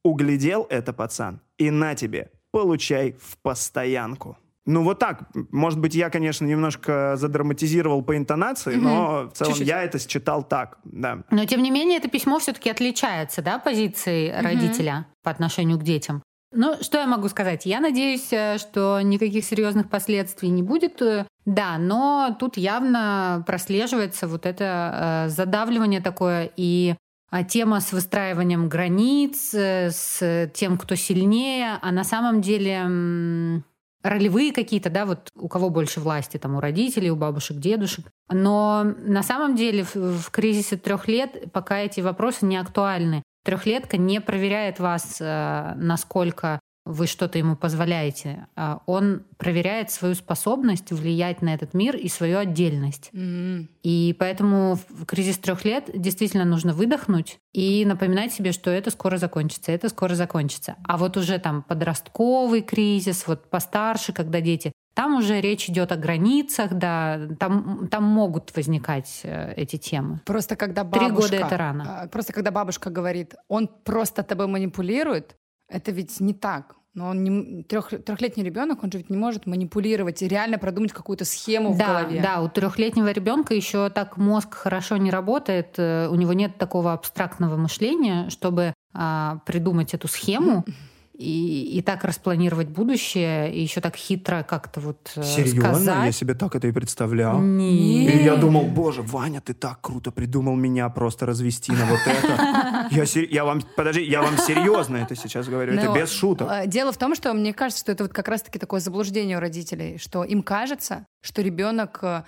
углядел 0.03 0.67
это 0.69 0.93
пацан, 0.93 1.41
и 1.59 1.71
на 1.71 1.95
тебе, 1.95 2.33
получай 2.51 3.13
в 3.13 3.39
постоянку. 3.39 4.37
Ну 4.67 4.83
вот 4.83 4.99
так. 4.99 5.31
Может 5.51 5.79
быть, 5.79 5.95
я, 5.95 6.11
конечно, 6.11 6.45
немножко 6.45 7.15
задраматизировал 7.17 8.03
по 8.03 8.17
интонации, 8.17 8.75
но 8.75 9.31
в 9.33 9.33
целом 9.33 9.53
Чуть-чуть. 9.53 9.69
я 9.69 9.83
это 9.83 9.99
считал 9.99 10.43
так, 10.43 10.79
да. 10.85 11.23
Но 11.31 11.47
тем 11.47 11.63
не 11.63 11.71
менее, 11.71 11.99
это 11.99 12.09
письмо 12.09 12.39
все-таки 12.39 12.69
отличается, 12.69 13.41
да, 13.41 13.59
позицией 13.59 14.31
родителя 14.43 15.07
по 15.23 15.31
отношению 15.31 15.79
к 15.79 15.85
детям. 15.85 16.23
Ну, 16.53 16.77
что 16.81 16.99
я 16.99 17.07
могу 17.07 17.29
сказать? 17.29 17.67
Я 17.67 17.81
надеюсь, 17.81 18.33
э, 18.33 18.57
что 18.59 19.01
никаких 19.03 19.45
серьезных 19.45 19.91
последствий 19.91 20.49
не 20.49 20.63
будет. 20.63 21.03
э, 21.03 21.27
Да, 21.45 21.77
но 21.79 22.37
тут 22.41 22.57
явно 22.57 23.45
прослеживается 23.47 24.27
вот 24.27 24.47
это 24.47 25.27
э, 25.27 25.29
задавливание 25.29 26.01
такое 26.01 26.51
и 26.57 26.95
а, 27.31 27.45
тема 27.45 27.81
с 27.81 27.93
выстраиванием 27.93 28.71
границ, 28.71 29.53
с 29.53 30.51
тем, 30.55 30.79
кто 30.79 30.95
сильнее, 30.95 31.79
а 31.83 31.93
на 31.93 32.03
самом 32.03 32.41
деле 32.41 33.63
ролевые 34.03 34.53
какие-то, 34.53 34.89
да, 34.89 35.05
вот 35.05 35.29
у 35.35 35.49
кого 35.49 35.69
больше 35.69 36.01
власти, 36.01 36.39
там 36.39 36.55
у 36.55 36.61
родителей, 36.61 37.11
у 37.11 37.17
бабушек, 37.17 37.59
дедушек. 37.59 38.07
Но 38.31 38.95
на 38.99 39.23
самом 39.23 39.57
деле 39.57 39.85
в, 39.85 39.95
в 39.95 40.31
кризисе 40.31 40.77
трех 40.79 41.09
лет 41.09 41.53
пока 41.53 41.81
эти 41.81 42.01
вопросы 42.01 42.47
не 42.47 42.57
актуальны. 42.57 43.23
Трехлетка 43.49 43.97
не 43.97 44.21
проверяет 44.21 44.79
вас, 44.79 45.17
э, 45.23 45.73
насколько 45.77 46.61
вы 46.85 47.07
что-то 47.07 47.39
ему 47.39 47.57
позволяете. 47.57 48.47
А 48.57 48.83
Он 48.85 49.23
проверяет 49.39 49.91
свою 49.91 50.15
способность 50.15 50.93
влиять 50.93 51.41
на 51.41 51.55
этот 51.55 51.73
мир 51.73 51.97
и 51.97 52.09
свою 52.09 52.37
отдельность. 52.37 53.09
М. 53.15 53.71
И 53.83 54.15
поэтому 54.19 54.79
в 54.91 55.07
кризис 55.07 55.39
трех 55.39 55.65
лет 55.65 55.89
действительно 55.95 56.45
нужно 56.45 56.75
выдохнуть 56.75 57.39
и 57.55 57.87
напоминать 57.87 58.35
себе, 58.35 58.53
что 58.53 58.71
это 58.71 58.91
скоро 58.91 59.17
закончится, 59.17 59.73
это 59.73 59.89
скоро 59.89 60.15
закончится. 60.15 60.77
А 60.85 60.99
вот 60.99 61.17
уже 61.17 61.39
там 61.39 61.63
подростковый 61.63 62.61
кризис, 62.61 63.27
вот 63.27 63.49
постарше, 63.49 64.13
когда 64.13 64.43
дети, 64.43 64.73
там 64.99 65.15
уже 65.15 65.41
речь 65.41 65.69
идет 65.69 65.93
о 65.93 65.97
границах, 65.97 66.75
да, 66.75 67.21
там, 67.39 67.87
там 67.89 68.03
могут 68.03 68.57
возникать 68.57 69.21
э, 69.23 69.55
эти 69.55 69.77
темы. 69.77 70.21
Просто 70.25 70.57
когда 70.57 70.83
Три 70.83 71.03
бабушка... 71.03 71.37
года 71.37 71.47
это 71.47 71.57
рано. 71.57 71.85
а, 71.87 72.09
Просто 72.09 72.33
когда 72.33 72.51
бабушка 72.51 72.91
говорит, 72.91 73.37
он 73.47 73.69
просто 73.85 74.25
тобой 74.25 74.49
манипулирует, 74.49 75.37
это 75.69 75.93
ведь 75.93 76.19
не 76.19 76.35
так. 76.35 76.75
Но 76.95 77.11
он 77.11 77.23
не, 77.23 77.63
трех, 77.63 77.91
трехлетний 77.91 78.43
ребенок, 78.43 78.83
он 78.83 78.91
же 78.91 78.99
ведь 78.99 79.09
не 79.09 79.17
может 79.17 79.47
манипулировать 79.47 80.21
и 80.23 80.27
реально 80.27 80.59
продумать 80.59 80.93
какую-то 80.93 81.25
схему 81.25 81.75
в 81.75 81.79
да, 81.79 82.01
голове. 82.01 82.21
да, 82.21 82.43
у 82.43 82.49
трехлетнего 82.49 83.13
ребенка 83.13 83.55
еще 83.55 83.91
так 83.91 84.17
мозг 84.17 84.53
хорошо 84.53 84.97
не 84.97 85.13
работает, 85.13 85.75
э, 85.79 86.09
у 86.09 86.17
него 86.17 86.33
нет 86.33 86.59
такого 86.59 86.93
абстрактного 86.93 87.57
мышления, 87.57 88.29
чтобы 88.31 88.75
а, 88.93 89.39
придумать 89.47 89.95
эту 89.95 90.09
схему 90.09 90.65
и, 91.19 91.77
и 91.79 91.83
так 91.83 92.05
распланировать 92.05 92.69
будущее, 92.69 93.53
и 93.53 93.61
еще 93.61 93.81
так 93.81 93.97
хитро 93.97 94.45
как-то 94.45 94.79
вот 94.81 95.11
э, 95.17 95.23
сказать. 95.47 96.07
Я 96.07 96.13
себе 96.13 96.35
так 96.35 96.55
это 96.55 96.69
и 96.69 96.73
представлял. 96.73 97.41
Нет. 97.41 98.15
И 98.15 98.19
я 98.23 98.37
думал, 98.37 98.67
боже, 98.67 99.03
Ваня, 99.03 99.41
ты 99.41 99.53
так 99.53 99.81
круто 99.81 100.13
придумал 100.13 100.55
меня 100.55 100.89
просто 100.91 101.27
развести 101.27 101.73
на 101.73 101.87
вот 101.87 101.99
это. 102.07 102.89
Я, 102.91 103.05
сер- 103.05 103.29
я 103.31 103.45
вам, 103.45 103.61
подожди, 103.77 104.03
я 104.03 104.23
вам 104.23 104.39
серьезно 104.39 104.97
это 104.99 105.15
сейчас 105.15 105.47
говорю, 105.49 105.75
это 105.75 105.87
Но, 105.87 105.95
без 105.95 106.11
шуток. 106.11 106.49
э, 106.51 106.67
Дело 106.67 106.93
в 106.93 106.97
том, 106.97 107.15
что 107.15 107.35
мне 107.35 107.53
кажется, 107.53 107.81
что 107.83 107.93
это 107.93 108.05
вот 108.05 108.13
как 108.13 108.29
раз-таки 108.29 108.59
такое 108.59 108.81
заблуждение 108.81 109.37
у 109.37 109.41
родителей, 109.41 109.99
что 109.99 110.25
им 110.25 110.43
кажется, 110.43 111.05
что 111.21 111.43
ребенок 111.43 111.99
э, 112.03 112.23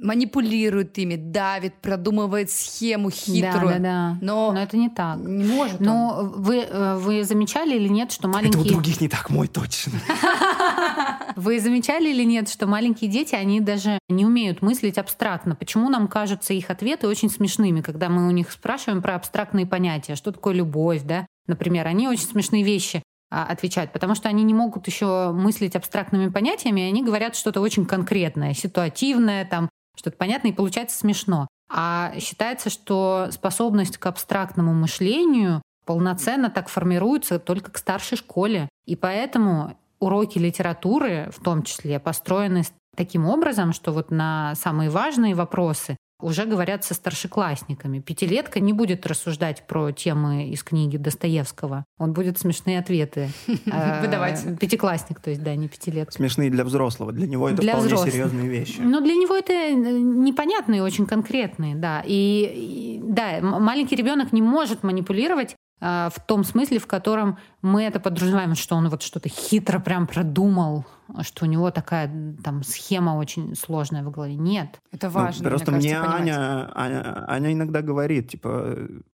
манипулирует 0.00 0.98
ими, 0.98 1.16
давит, 1.16 1.74
продумывает 1.80 2.50
схему 2.50 3.10
хитрую. 3.10 3.68
Да, 3.68 3.78
да, 3.78 3.78
да. 3.78 4.18
Но, 4.20 4.52
Но 4.52 4.60
это 4.60 4.76
не 4.76 4.88
так. 4.88 5.18
не 5.18 5.44
может 5.44 5.80
он. 5.80 5.86
Но 5.86 6.32
вы, 6.34 6.58
э, 6.58 6.96
вы 6.96 7.24
замечали 7.24 7.76
или 7.76 7.88
нет, 7.88 8.10
что 8.10 8.22
Это 8.22 8.28
у 8.28 8.32
маленькие... 8.32 8.72
других 8.72 9.00
не 9.00 9.08
так, 9.08 9.30
мой 9.30 9.46
точно. 9.48 9.92
Вы 11.36 11.58
замечали 11.58 12.10
или 12.10 12.22
нет, 12.22 12.48
что 12.48 12.68
маленькие 12.68 13.10
дети, 13.10 13.34
они 13.34 13.60
даже 13.60 13.98
не 14.08 14.24
умеют 14.24 14.62
мыслить 14.62 14.98
абстрактно? 14.98 15.56
Почему 15.56 15.88
нам 15.88 16.06
кажутся 16.06 16.54
их 16.54 16.70
ответы 16.70 17.08
очень 17.08 17.28
смешными, 17.28 17.80
когда 17.80 18.08
мы 18.08 18.28
у 18.28 18.30
них 18.30 18.52
спрашиваем 18.52 19.02
про 19.02 19.16
абстрактные 19.16 19.66
понятия? 19.66 20.14
Что 20.14 20.30
такое 20.30 20.54
любовь, 20.54 21.02
да? 21.02 21.26
Например, 21.46 21.86
они 21.88 22.08
очень 22.08 22.26
смешные 22.26 22.62
вещи 22.62 23.02
отвечают, 23.42 23.92
потому 23.92 24.14
что 24.14 24.28
они 24.28 24.44
не 24.44 24.54
могут 24.54 24.86
еще 24.86 25.32
мыслить 25.32 25.74
абстрактными 25.74 26.28
понятиями, 26.28 26.82
и 26.82 26.88
они 26.88 27.02
говорят 27.02 27.34
что-то 27.36 27.60
очень 27.60 27.84
конкретное, 27.84 28.54
ситуативное, 28.54 29.44
там, 29.44 29.68
что-то 29.96 30.16
понятное, 30.16 30.52
и 30.52 30.54
получается 30.54 30.98
смешно. 30.98 31.48
А 31.68 32.12
считается, 32.20 32.70
что 32.70 33.28
способность 33.30 33.98
к 33.98 34.06
абстрактному 34.06 34.72
мышлению 34.72 35.62
полноценно 35.84 36.50
так 36.50 36.68
формируется 36.68 37.38
только 37.38 37.70
к 37.70 37.78
старшей 37.78 38.16
школе. 38.16 38.68
И 38.86 38.96
поэтому 38.96 39.76
уроки 39.98 40.38
литературы 40.38 41.30
в 41.34 41.42
том 41.42 41.62
числе 41.62 41.98
построены 41.98 42.62
таким 42.96 43.26
образом, 43.26 43.72
что 43.72 43.92
вот 43.92 44.10
на 44.10 44.54
самые 44.56 44.90
важные 44.90 45.34
вопросы 45.34 45.96
уже 46.20 46.44
говорят 46.46 46.84
со 46.84 46.94
старшеклассниками. 46.94 48.00
Пятилетка 48.00 48.60
не 48.60 48.72
будет 48.72 49.06
рассуждать 49.06 49.66
про 49.66 49.90
темы 49.90 50.48
из 50.48 50.62
книги 50.62 50.96
Достоевского. 50.96 51.84
Он 51.98 52.12
будет 52.12 52.38
смешные 52.38 52.78
ответы 52.78 53.30
э, 53.46 54.00
Выдавать. 54.00 54.58
Пятиклассник, 54.58 55.20
то 55.20 55.30
есть, 55.30 55.42
да, 55.42 55.54
не 55.54 55.68
пятилетка. 55.68 56.12
Смешные 56.12 56.50
для 56.50 56.64
взрослого. 56.64 57.12
Для 57.12 57.26
него 57.26 57.48
это 57.48 57.60
Для 57.60 57.72
вполне 57.72 57.88
взрослых. 57.88 58.12
серьезные 58.12 58.48
вещи. 58.48 58.80
Но 58.80 59.00
для 59.00 59.14
него 59.14 59.36
это 59.36 59.52
э, 59.52 59.72
непонятные, 59.72 60.82
очень 60.82 61.06
конкретные, 61.06 61.74
да. 61.74 62.02
И, 62.06 63.00
и, 63.00 63.00
да, 63.02 63.40
маленький 63.40 63.96
ребенок 63.96 64.32
не 64.32 64.42
может 64.42 64.82
манипулировать 64.82 65.56
а, 65.80 66.08
в 66.08 66.24
том 66.24 66.44
смысле, 66.44 66.78
в 66.78 66.86
котором 66.86 67.38
мы 67.60 67.82
это 67.82 68.00
подразумеваем, 68.00 68.54
что 68.54 68.76
он 68.76 68.88
вот 68.88 69.02
что-то 69.02 69.28
хитро 69.28 69.78
прям 69.78 70.06
продумал, 70.06 70.86
что 71.22 71.44
у 71.44 71.48
него 71.48 71.70
такая 71.70 72.36
там 72.42 72.62
схема 72.62 73.12
очень 73.12 73.54
сложная 73.54 74.02
в 74.02 74.10
голове. 74.10 74.36
Нет. 74.36 74.80
Это 74.92 75.08
Ну, 75.08 75.14
важно, 75.14 75.48
просто 75.48 75.70
мне 75.70 75.80
мне 75.80 75.90
кажется, 75.90 76.12
понимать. 76.18 76.38
Аня, 76.38 76.72
Аня, 76.74 77.24
Аня 77.30 77.52
иногда 77.52 77.82
говорит, 77.82 78.30
типа, 78.30 78.76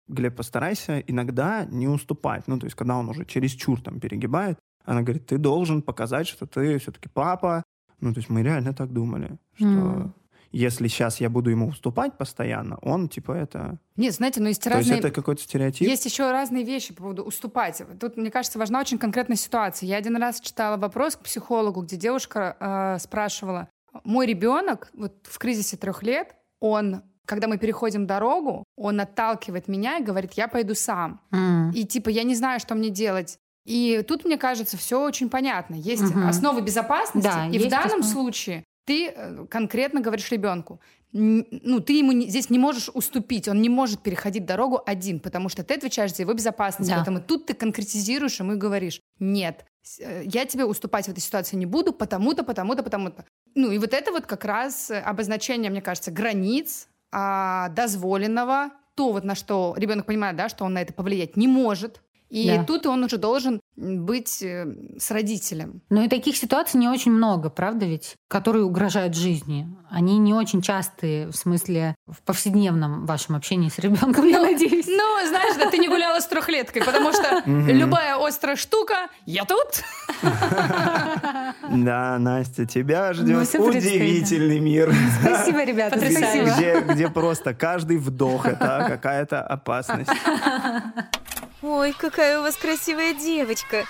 Глеб, 0.08 0.36
постарайся 0.36 1.00
иногда 1.00 1.66
не 1.66 1.88
уступать. 1.88 2.48
Ну, 2.48 2.60
то 2.60 2.66
есть, 2.66 2.76
когда 2.76 2.96
он 2.96 3.10
уже 3.10 3.26
чересчур 3.26 3.82
там 3.82 4.00
перегибает, 4.00 4.60
она 4.84 5.02
говорит, 5.02 5.26
ты 5.26 5.38
должен 5.38 5.82
показать, 5.82 6.28
что 6.28 6.46
ты 6.46 6.78
все-таки 6.78 7.10
папа. 7.10 7.64
Ну, 8.02 8.14
то 8.14 8.20
есть 8.20 8.30
мы 8.30 8.44
реально 8.44 8.74
так 8.74 8.92
думали, 8.92 9.38
что 9.56 9.66
М. 9.68 10.14
если 10.58 10.88
сейчас 10.88 11.20
я 11.20 11.30
буду 11.30 11.50
ему 11.50 11.68
уступать 11.68 12.18
постоянно, 12.18 12.78
он, 12.82 13.10
типа, 13.10 13.34
это... 13.34 13.78
Нет, 13.98 14.14
знаете, 14.14 14.40
но 14.42 14.48
есть 14.48 14.64
То 14.64 14.70
есть 14.70 14.90
разные... 14.90 15.00
это 15.00 15.12
какой-то 15.12 15.42
стереотип? 15.42 15.88
Есть 15.88 16.06
еще 16.06 16.32
разные 16.32 16.64
вещи 16.64 16.94
по 16.94 17.04
поводу 17.04 17.24
уступать. 17.24 17.82
Тут, 18.00 18.16
мне 18.16 18.32
кажется, 18.32 18.58
важна 18.58 18.80
очень 18.80 18.98
конкретная 18.98 19.36
ситуация. 19.38 19.88
Я 19.88 19.98
один 19.98 20.16
раз 20.16 20.40
читала 20.40 20.78
вопрос 20.78 21.18
к 21.18 21.20
психологу, 21.24 21.82
где 21.82 21.98
девушка 21.98 22.56
э, 22.60 23.00
спрашивала, 23.00 23.68
мой 24.04 24.26
ребенок 24.26 24.90
вот 24.94 25.14
в 25.24 25.38
кризисе 25.40 25.78
трех 25.78 26.04
лет, 26.04 26.36
он, 26.60 27.02
когда 27.26 27.48
мы 27.48 27.58
переходим 27.58 28.08
дорогу, 28.08 28.64
он 28.78 29.00
отталкивает 29.02 29.68
меня 29.68 29.98
и 29.98 30.04
говорит, 30.04 30.34
я 30.34 30.48
пойду 30.48 30.74
сам. 30.76 31.22
М. 31.32 31.72
И 31.72 31.84
типа, 31.86 32.10
я 32.10 32.24
не 32.24 32.36
знаю, 32.36 32.60
что 32.60 32.76
мне 32.76 32.90
делать. 32.90 33.38
И 33.66 34.04
тут, 34.08 34.26
мне 34.26 34.38
кажется, 34.38 34.78
все 34.78 35.04
очень 35.04 35.30
понятно. 35.30 35.76
Есть 35.76 36.04
Мгм. 36.04 36.28
основы 36.28 36.62
безопасности, 36.62 37.28
Да, 37.28 37.48
и 37.48 37.58
в 37.58 37.68
данном 37.70 38.00
основы. 38.02 38.04
случае 38.14 38.64
ты 38.86 39.10
э, 39.10 39.46
конкретно 39.50 40.02
говоришь 40.02 40.32
ребенку, 40.32 40.80
ну, 41.12 41.80
ты 41.80 41.94
ему 41.94 42.12
не- 42.12 42.28
здесь 42.28 42.50
не 42.50 42.60
можешь 42.60 42.90
уступить, 42.94 43.48
он 43.48 43.62
не 43.62 43.70
может 43.70 44.02
переходить 44.02 44.46
дорогу 44.46 44.82
один, 44.86 45.22
потому 45.22 45.48
что 45.48 45.64
ты 45.64 45.76
отвечаешь 45.76 46.14
за 46.14 46.24
его 46.24 46.34
безопасность. 46.34 46.90
Да. 46.90 46.98
Поэтому 46.98 47.22
тут 47.22 47.46
ты 47.46 47.54
конкретизируешь 47.54 48.40
ему 48.40 48.54
и 48.54 48.56
говоришь, 48.58 49.00
нет, 49.20 49.66
э, 50.00 50.24
я 50.26 50.46
тебе 50.46 50.66
уступать 50.66 51.06
в 51.06 51.12
этой 51.12 51.22
ситуации 51.22 51.56
не 51.56 51.66
буду, 51.66 51.94
потому-то, 51.94 52.44
потому-то, 52.44 52.84
потому-то. 52.84 53.26
Ну, 53.56 53.72
и 53.72 53.78
вот 53.78 53.94
это 53.94 54.12
вот 54.12 54.26
как 54.26 54.44
раз 54.44 54.92
э, 54.92 55.00
обозначение, 55.00 55.72
мне 55.72 55.82
кажется, 55.82 56.12
границ, 56.12 56.90
а, 57.12 57.70
дозволенного, 57.70 58.72
то 58.96 59.14
вот 59.14 59.24
на 59.24 59.36
что 59.36 59.74
ребенок 59.78 60.06
понимает, 60.06 60.36
да, 60.36 60.50
что 60.50 60.66
он 60.66 60.74
на 60.74 60.82
это 60.82 60.94
повлиять 60.94 61.38
не 61.38 61.48
может. 61.48 62.02
И 62.30 62.50
Да. 62.50 62.64
тут 62.64 62.86
он 62.88 63.04
уже 63.04 63.18
должен 63.18 63.62
быть 63.76 64.42
э, 64.42 64.66
с 64.98 65.12
родителем. 65.12 65.82
Но 65.90 66.04
и 66.04 66.08
таких 66.10 66.36
ситуаций 66.38 66.80
не 66.80 66.90
очень 66.90 67.12
много, 67.12 67.50
правда 67.50 67.86
ведь, 67.86 68.16
которые 68.28 68.66
угрожают 68.66 69.16
жизни. 69.16 69.68
Они 69.90 70.18
не 70.18 70.34
очень 70.34 70.62
частые 70.62 71.28
в 71.28 71.34
смысле 71.36 71.96
в 72.08 72.22
повседневном 72.24 73.06
вашем 73.06 73.36
общении 73.36 73.70
с 73.70 73.78
ребенком, 73.80 74.26
я 74.28 74.42
надеюсь. 74.42 74.88
Ну, 74.88 75.28
знаешь, 75.30 75.56
да, 75.58 75.70
ты 75.70 75.78
не 75.78 75.88
гуляла 75.88 76.20
с 76.20 76.26
трехлеткой, 76.28 76.84
потому 76.84 77.12
что 77.14 77.44
любая 77.46 78.16
острая 78.18 78.56
штука, 78.56 79.08
я 79.26 79.46
тут. 79.46 79.84
Да, 81.70 82.18
Настя, 82.20 82.66
тебя 82.66 83.12
Ну, 83.16 83.44
ждет 83.44 83.56
удивительный 83.60 84.60
мир. 84.60 84.94
Спасибо, 85.22 85.64
ребята, 85.64 85.98
спасибо. 86.00 86.94
Где 86.94 87.10
просто 87.10 87.54
каждый 87.54 87.98
вдох 87.98 88.46
это 88.46 88.86
какая-то 88.88 89.42
опасность. 89.42 90.10
Ой, 91.68 91.96
какая 91.98 92.38
у 92.38 92.44
вас 92.44 92.58
красивая 92.58 93.16
девочка. 93.16 93.86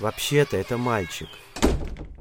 Вообще-то 0.00 0.56
это 0.56 0.78
мальчик. 0.78 1.28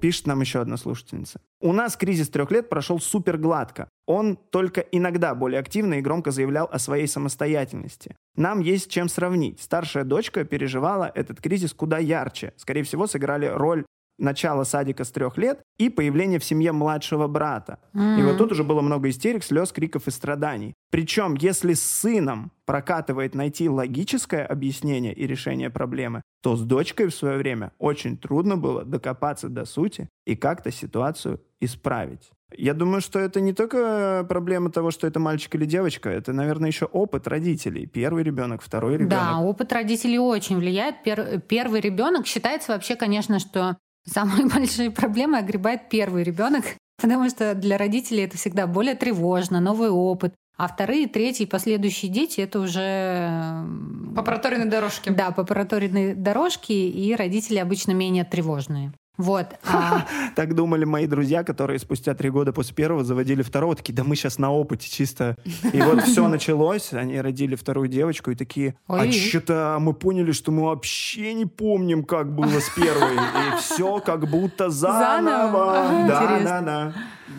Пишет 0.02 0.28
нам 0.28 0.42
еще 0.42 0.60
одна 0.60 0.76
слушательница. 0.76 1.40
У 1.62 1.72
нас 1.72 1.96
кризис 1.96 2.28
трех 2.28 2.52
лет 2.52 2.68
прошел 2.68 3.00
супер 3.00 3.38
гладко. 3.38 3.88
Он 4.06 4.36
только 4.36 4.82
иногда 4.82 5.34
более 5.34 5.62
активно 5.62 5.94
и 5.94 6.02
громко 6.02 6.32
заявлял 6.32 6.68
о 6.70 6.78
своей 6.78 7.08
самостоятельности. 7.08 8.18
Нам 8.36 8.60
есть 8.60 8.92
чем 8.92 9.08
сравнить. 9.08 9.62
Старшая 9.62 10.04
дочка 10.04 10.44
переживала 10.44 11.10
этот 11.16 11.40
кризис 11.40 11.74
куда 11.74 11.98
ярче. 11.98 12.52
Скорее 12.58 12.84
всего, 12.84 13.08
сыграли 13.08 13.46
роль 13.46 13.86
начала 14.18 14.64
садика 14.64 15.04
с 15.04 15.12
трех 15.12 15.38
лет 15.38 15.62
и 15.78 15.90
появление 15.90 16.40
в 16.40 16.44
семье 16.44 16.72
младшего 16.72 17.28
брата. 17.28 17.80
И 17.94 18.22
вот 18.22 18.38
тут 18.38 18.52
уже 18.52 18.64
было 18.64 18.82
много 18.82 19.10
истерик, 19.10 19.44
слез, 19.44 19.72
криков 19.72 20.08
и 20.08 20.12
страданий. 20.12 20.74
Причем, 20.92 21.36
если 21.36 21.74
с 21.74 21.82
сыном 21.82 22.52
прокатывает 22.66 23.36
найти 23.36 23.70
логическое 23.70 24.46
объяснение 24.46 25.14
и 25.14 25.28
решение 25.28 25.70
проблемы, 25.70 26.22
то 26.42 26.56
с 26.56 26.62
дочкой 26.62 27.08
в 27.08 27.16
свое 27.16 27.38
время 27.38 27.72
очень 27.78 28.18
трудно 28.18 28.58
было 28.58 28.84
докопаться 28.84 29.50
до 29.50 29.66
сути 29.66 30.10
и 30.26 30.36
как-то 30.36 30.72
ситуацию 30.72 31.42
исправить. 31.60 32.32
Я 32.58 32.74
думаю, 32.74 33.02
что 33.02 33.20
это 33.20 33.40
не 33.40 33.54
только 33.54 34.26
проблема 34.28 34.72
того, 34.72 34.92
что 34.92 35.08
это 35.08 35.20
мальчик 35.20 35.56
или 35.56 35.66
девочка, 35.66 36.10
это, 36.10 36.34
наверное, 36.34 36.68
еще 36.68 36.86
опыт 36.86 37.28
родителей. 37.28 37.86
Первый 37.86 38.24
ребенок, 38.24 38.62
второй 38.62 38.94
ребенок. 38.94 39.10
Да, 39.10 39.40
опыт 39.40 39.72
родителей 39.72 40.20
очень 40.20 40.58
влияет. 40.58 40.96
Пер- 41.06 41.40
первый 41.40 41.80
ребенок 41.80 42.28
считается 42.28 42.74
вообще, 42.74 42.96
конечно, 42.96 43.40
что 43.40 43.78
самые 44.08 44.46
большие 44.54 44.92
проблемы 44.92 45.38
огребает 45.38 45.90
первый 45.90 46.24
ребенок, 46.24 46.66
потому 47.02 47.30
что 47.30 47.54
для 47.56 47.78
родителей 47.78 48.24
это 48.24 48.38
всегда 48.38 48.68
более 48.68 48.96
тревожно, 48.96 49.60
новый 49.60 49.90
опыт. 49.90 50.34
А 50.58 50.68
вторые, 50.68 51.08
третьи, 51.08 51.46
последующие 51.46 52.12
дети 52.12 52.42
это 52.42 52.60
уже 52.60 52.82
м, 52.82 54.14
По 54.16 54.22
проторенной 54.22 54.66
дорожке. 54.70 55.10
да, 55.12 55.32
по 55.32 55.44
проторенной 55.44 56.14
дорожке, 56.14 56.88
и 56.88 57.16
родители 57.16 57.58
обычно 57.58 57.92
менее 57.94 58.26
тревожные. 58.26 58.94
Вот. 59.18 59.48
а- 59.66 60.06
Так 60.36 60.56
думали 60.56 60.86
мои 60.86 61.06
друзья, 61.08 61.44
которые 61.44 61.80
спустя 61.80 62.14
три 62.14 62.30
года 62.30 62.54
после 62.54 62.74
первого 62.76 63.04
заводили 63.04 63.42
второго. 63.42 63.76
Такие, 63.76 63.94
да 63.94 64.04
мы 64.04 64.16
сейчас 64.16 64.38
на 64.40 64.52
опыте 64.52 64.90
чисто. 64.90 65.36
И 65.74 65.82
вот 65.82 66.02
все 66.06 66.28
началось, 66.28 66.94
они 66.94 67.20
родили 67.22 67.56
вторую 67.56 67.88
девочку 67.88 68.32
и 68.32 68.36
такие, 68.36 68.76
а 68.88 69.12
что-то 69.12 69.78
мы 69.80 69.94
поняли, 69.94 70.32
что 70.32 70.52
мы 70.52 70.64
вообще 70.64 71.34
не 71.34 71.46
помним, 71.46 72.04
как 72.04 72.34
было 72.34 72.60
с 72.60 72.70
первой. 72.70 73.16
И 73.16 73.58
все 73.60 74.00
как 74.00 74.28
будто 74.30 74.70
Заново? 74.70 76.06
Да, 76.08 76.40
да, 76.44 76.62
да. 76.62 76.94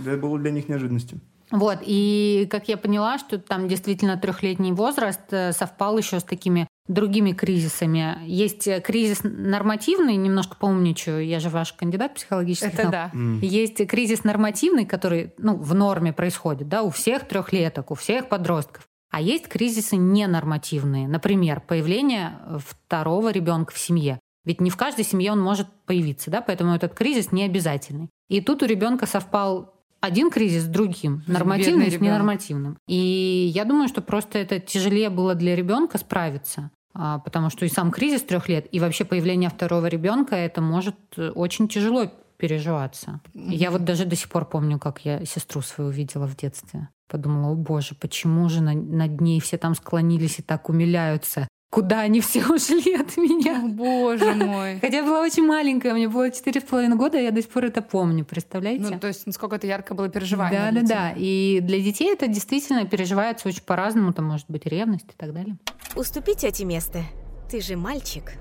Это 0.07 0.17
было 0.17 0.39
для 0.39 0.51
них 0.51 0.69
неожиданностью. 0.69 1.21
Вот, 1.51 1.81
и 1.83 2.49
как 2.51 2.69
я 2.69 2.79
поняла, 2.79 3.19
что 3.19 3.39
там 3.39 3.69
действительно 3.69 4.17
трехлетний 4.17 4.73
возраст 4.73 5.21
э, 5.31 5.53
совпал 5.53 5.99
еще 5.99 6.19
с 6.19 6.25
такими 6.25 6.67
другими 6.89 7.33
кризисами. 7.33 8.19
Есть 8.27 8.67
э, 8.67 8.81
кризис 8.81 9.21
нормативный, 9.23 10.17
немножко 10.17 10.57
поумничаю, 10.57 11.25
я 11.27 11.41
же 11.41 11.49
ваш 11.49 11.73
кандидат 11.73 12.15
психологических 12.15 12.75
Это 12.75 12.83
наук. 12.83 12.93
да. 12.93 13.47
Есть 13.47 13.87
кризис 13.87 14.25
нормативный, 14.25 14.85
который 14.85 15.33
ну, 15.39 15.57
в 15.57 15.75
норме 15.75 16.13
происходит, 16.13 16.69
да, 16.69 16.83
у 16.83 16.91
всех 16.91 17.29
трехлеток, 17.29 17.91
у 17.91 17.95
всех 17.95 18.29
подростков. 18.29 18.87
А 19.11 19.21
есть 19.21 19.47
кризисы 19.47 19.97
ненормативные. 19.97 21.07
Например, 21.07 21.61
появление 21.61 22.39
второго 22.67 23.31
ребенка 23.31 23.73
в 23.73 23.79
семье. 23.79 24.19
Ведь 24.45 24.61
не 24.61 24.71
в 24.71 24.77
каждой 24.77 25.05
семье 25.05 25.33
он 25.33 25.41
может 25.41 25.69
появиться, 25.87 26.31
да, 26.31 26.41
поэтому 26.41 26.75
этот 26.75 26.95
кризис 26.95 27.31
не 27.31 27.45
обязательный. 27.45 28.09
И 28.29 28.41
тут 28.41 28.63
у 28.63 28.67
ребенка 28.67 29.07
совпал 29.07 29.82
один 30.03 30.31
кризис 30.31 30.65
с 30.65 30.67
другим, 30.67 31.23
нормативный 31.27 31.87
с 31.91 31.95
ненормативным. 32.11 32.77
И 32.87 33.51
я 33.55 33.65
думаю, 33.65 33.89
что 33.89 34.03
просто 34.03 34.39
это 34.39 34.59
тяжелее 34.61 35.09
было 35.09 35.35
для 35.35 35.57
ребенка 35.57 35.97
справиться, 35.99 36.71
а, 36.95 37.19
потому 37.21 37.49
что 37.49 37.65
и 37.65 37.69
сам 37.69 37.91
кризис 37.91 38.23
трех 38.23 38.49
лет, 38.49 38.67
и 38.71 38.81
вообще 38.81 39.05
появление 39.05 39.49
второго 39.49 39.87
ребенка, 39.87 40.35
это 40.37 40.61
может 40.61 40.97
э, 41.17 41.31
очень 41.31 41.69
тяжело 41.69 42.11
переживаться. 42.37 43.21
Я 43.35 43.71
вот 43.71 43.85
даже 43.85 44.05
до 44.05 44.17
сих 44.17 44.29
пор 44.29 44.45
помню, 44.45 44.79
как 44.79 45.05
я 45.05 45.25
сестру 45.25 45.63
свою 45.63 45.91
видела 45.91 46.27
в 46.27 46.37
детстве. 46.37 46.89
Подумала, 47.09 47.53
о 47.53 47.55
боже, 47.55 47.95
почему 47.95 48.49
же 48.49 48.63
на- 48.63 48.75
над 48.75 49.21
ней 49.21 49.39
все 49.41 49.57
там 49.59 49.75
склонились 49.75 50.41
и 50.41 50.43
так 50.43 50.69
умиляются? 50.69 51.47
Куда 51.73 52.01
они 52.01 52.21
все 52.21 52.45
ушли 52.53 52.97
от 52.97 53.17
меня? 53.17 53.63
О, 53.65 53.67
боже 53.67 54.35
мой. 54.35 54.79
Хотя 54.79 54.99
я 54.99 55.05
была 55.05 55.23
очень 55.23 55.47
маленькая, 55.47 55.95
мне 55.95 56.07
было 56.07 56.31
четыре 56.31 56.61
с 56.61 56.65
половиной 56.65 56.99
года, 56.99 57.19
я 57.19 57.31
до 57.31 57.41
сих 57.41 57.51
пор 57.51 57.65
это 57.65 57.81
помню, 57.81 58.27
представляете? 58.27 58.85
Ну, 58.91 59.01
то 59.01 59.07
есть, 59.07 59.27
насколько 59.27 59.57
это 59.57 59.67
ярко 59.67 59.95
было 59.95 60.11
переживание. 60.11 60.61
Да, 60.61 60.67
да, 60.67 60.73
для 60.73 60.83
тебя. 60.83 60.97
да. 60.97 61.15
И 61.17 61.61
для 61.63 61.79
детей 61.79 62.13
это 62.13 62.27
действительно 62.27 62.85
переживается 62.85 63.49
очень 63.49 63.63
по-разному. 63.63 64.13
Там 64.13 64.27
может 64.27 64.51
быть 64.51 64.67
ревность 64.67 65.07
и 65.09 65.17
так 65.17 65.33
далее. 65.33 65.57
Уступи 65.97 66.35
тете 66.35 66.67
место. 66.67 67.05
Ты 67.51 67.63
же 67.63 67.77
мальчик. 67.77 68.35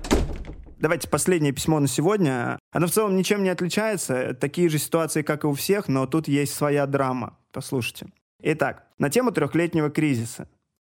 Давайте 0.78 1.08
последнее 1.08 1.52
письмо 1.52 1.80
на 1.80 1.88
сегодня. 1.88 2.58
Оно 2.70 2.86
в 2.86 2.90
целом 2.90 3.16
ничем 3.16 3.44
не 3.44 3.48
отличается. 3.48 4.34
Такие 4.34 4.68
же 4.68 4.76
ситуации, 4.76 5.22
как 5.22 5.44
и 5.44 5.46
у 5.46 5.54
всех, 5.54 5.88
но 5.88 6.04
тут 6.04 6.28
есть 6.28 6.52
своя 6.52 6.84
драма. 6.84 7.38
Послушайте. 7.50 8.08
Итак, 8.42 8.88
на 8.98 9.08
тему 9.08 9.32
трехлетнего 9.32 9.88
кризиса. 9.88 10.48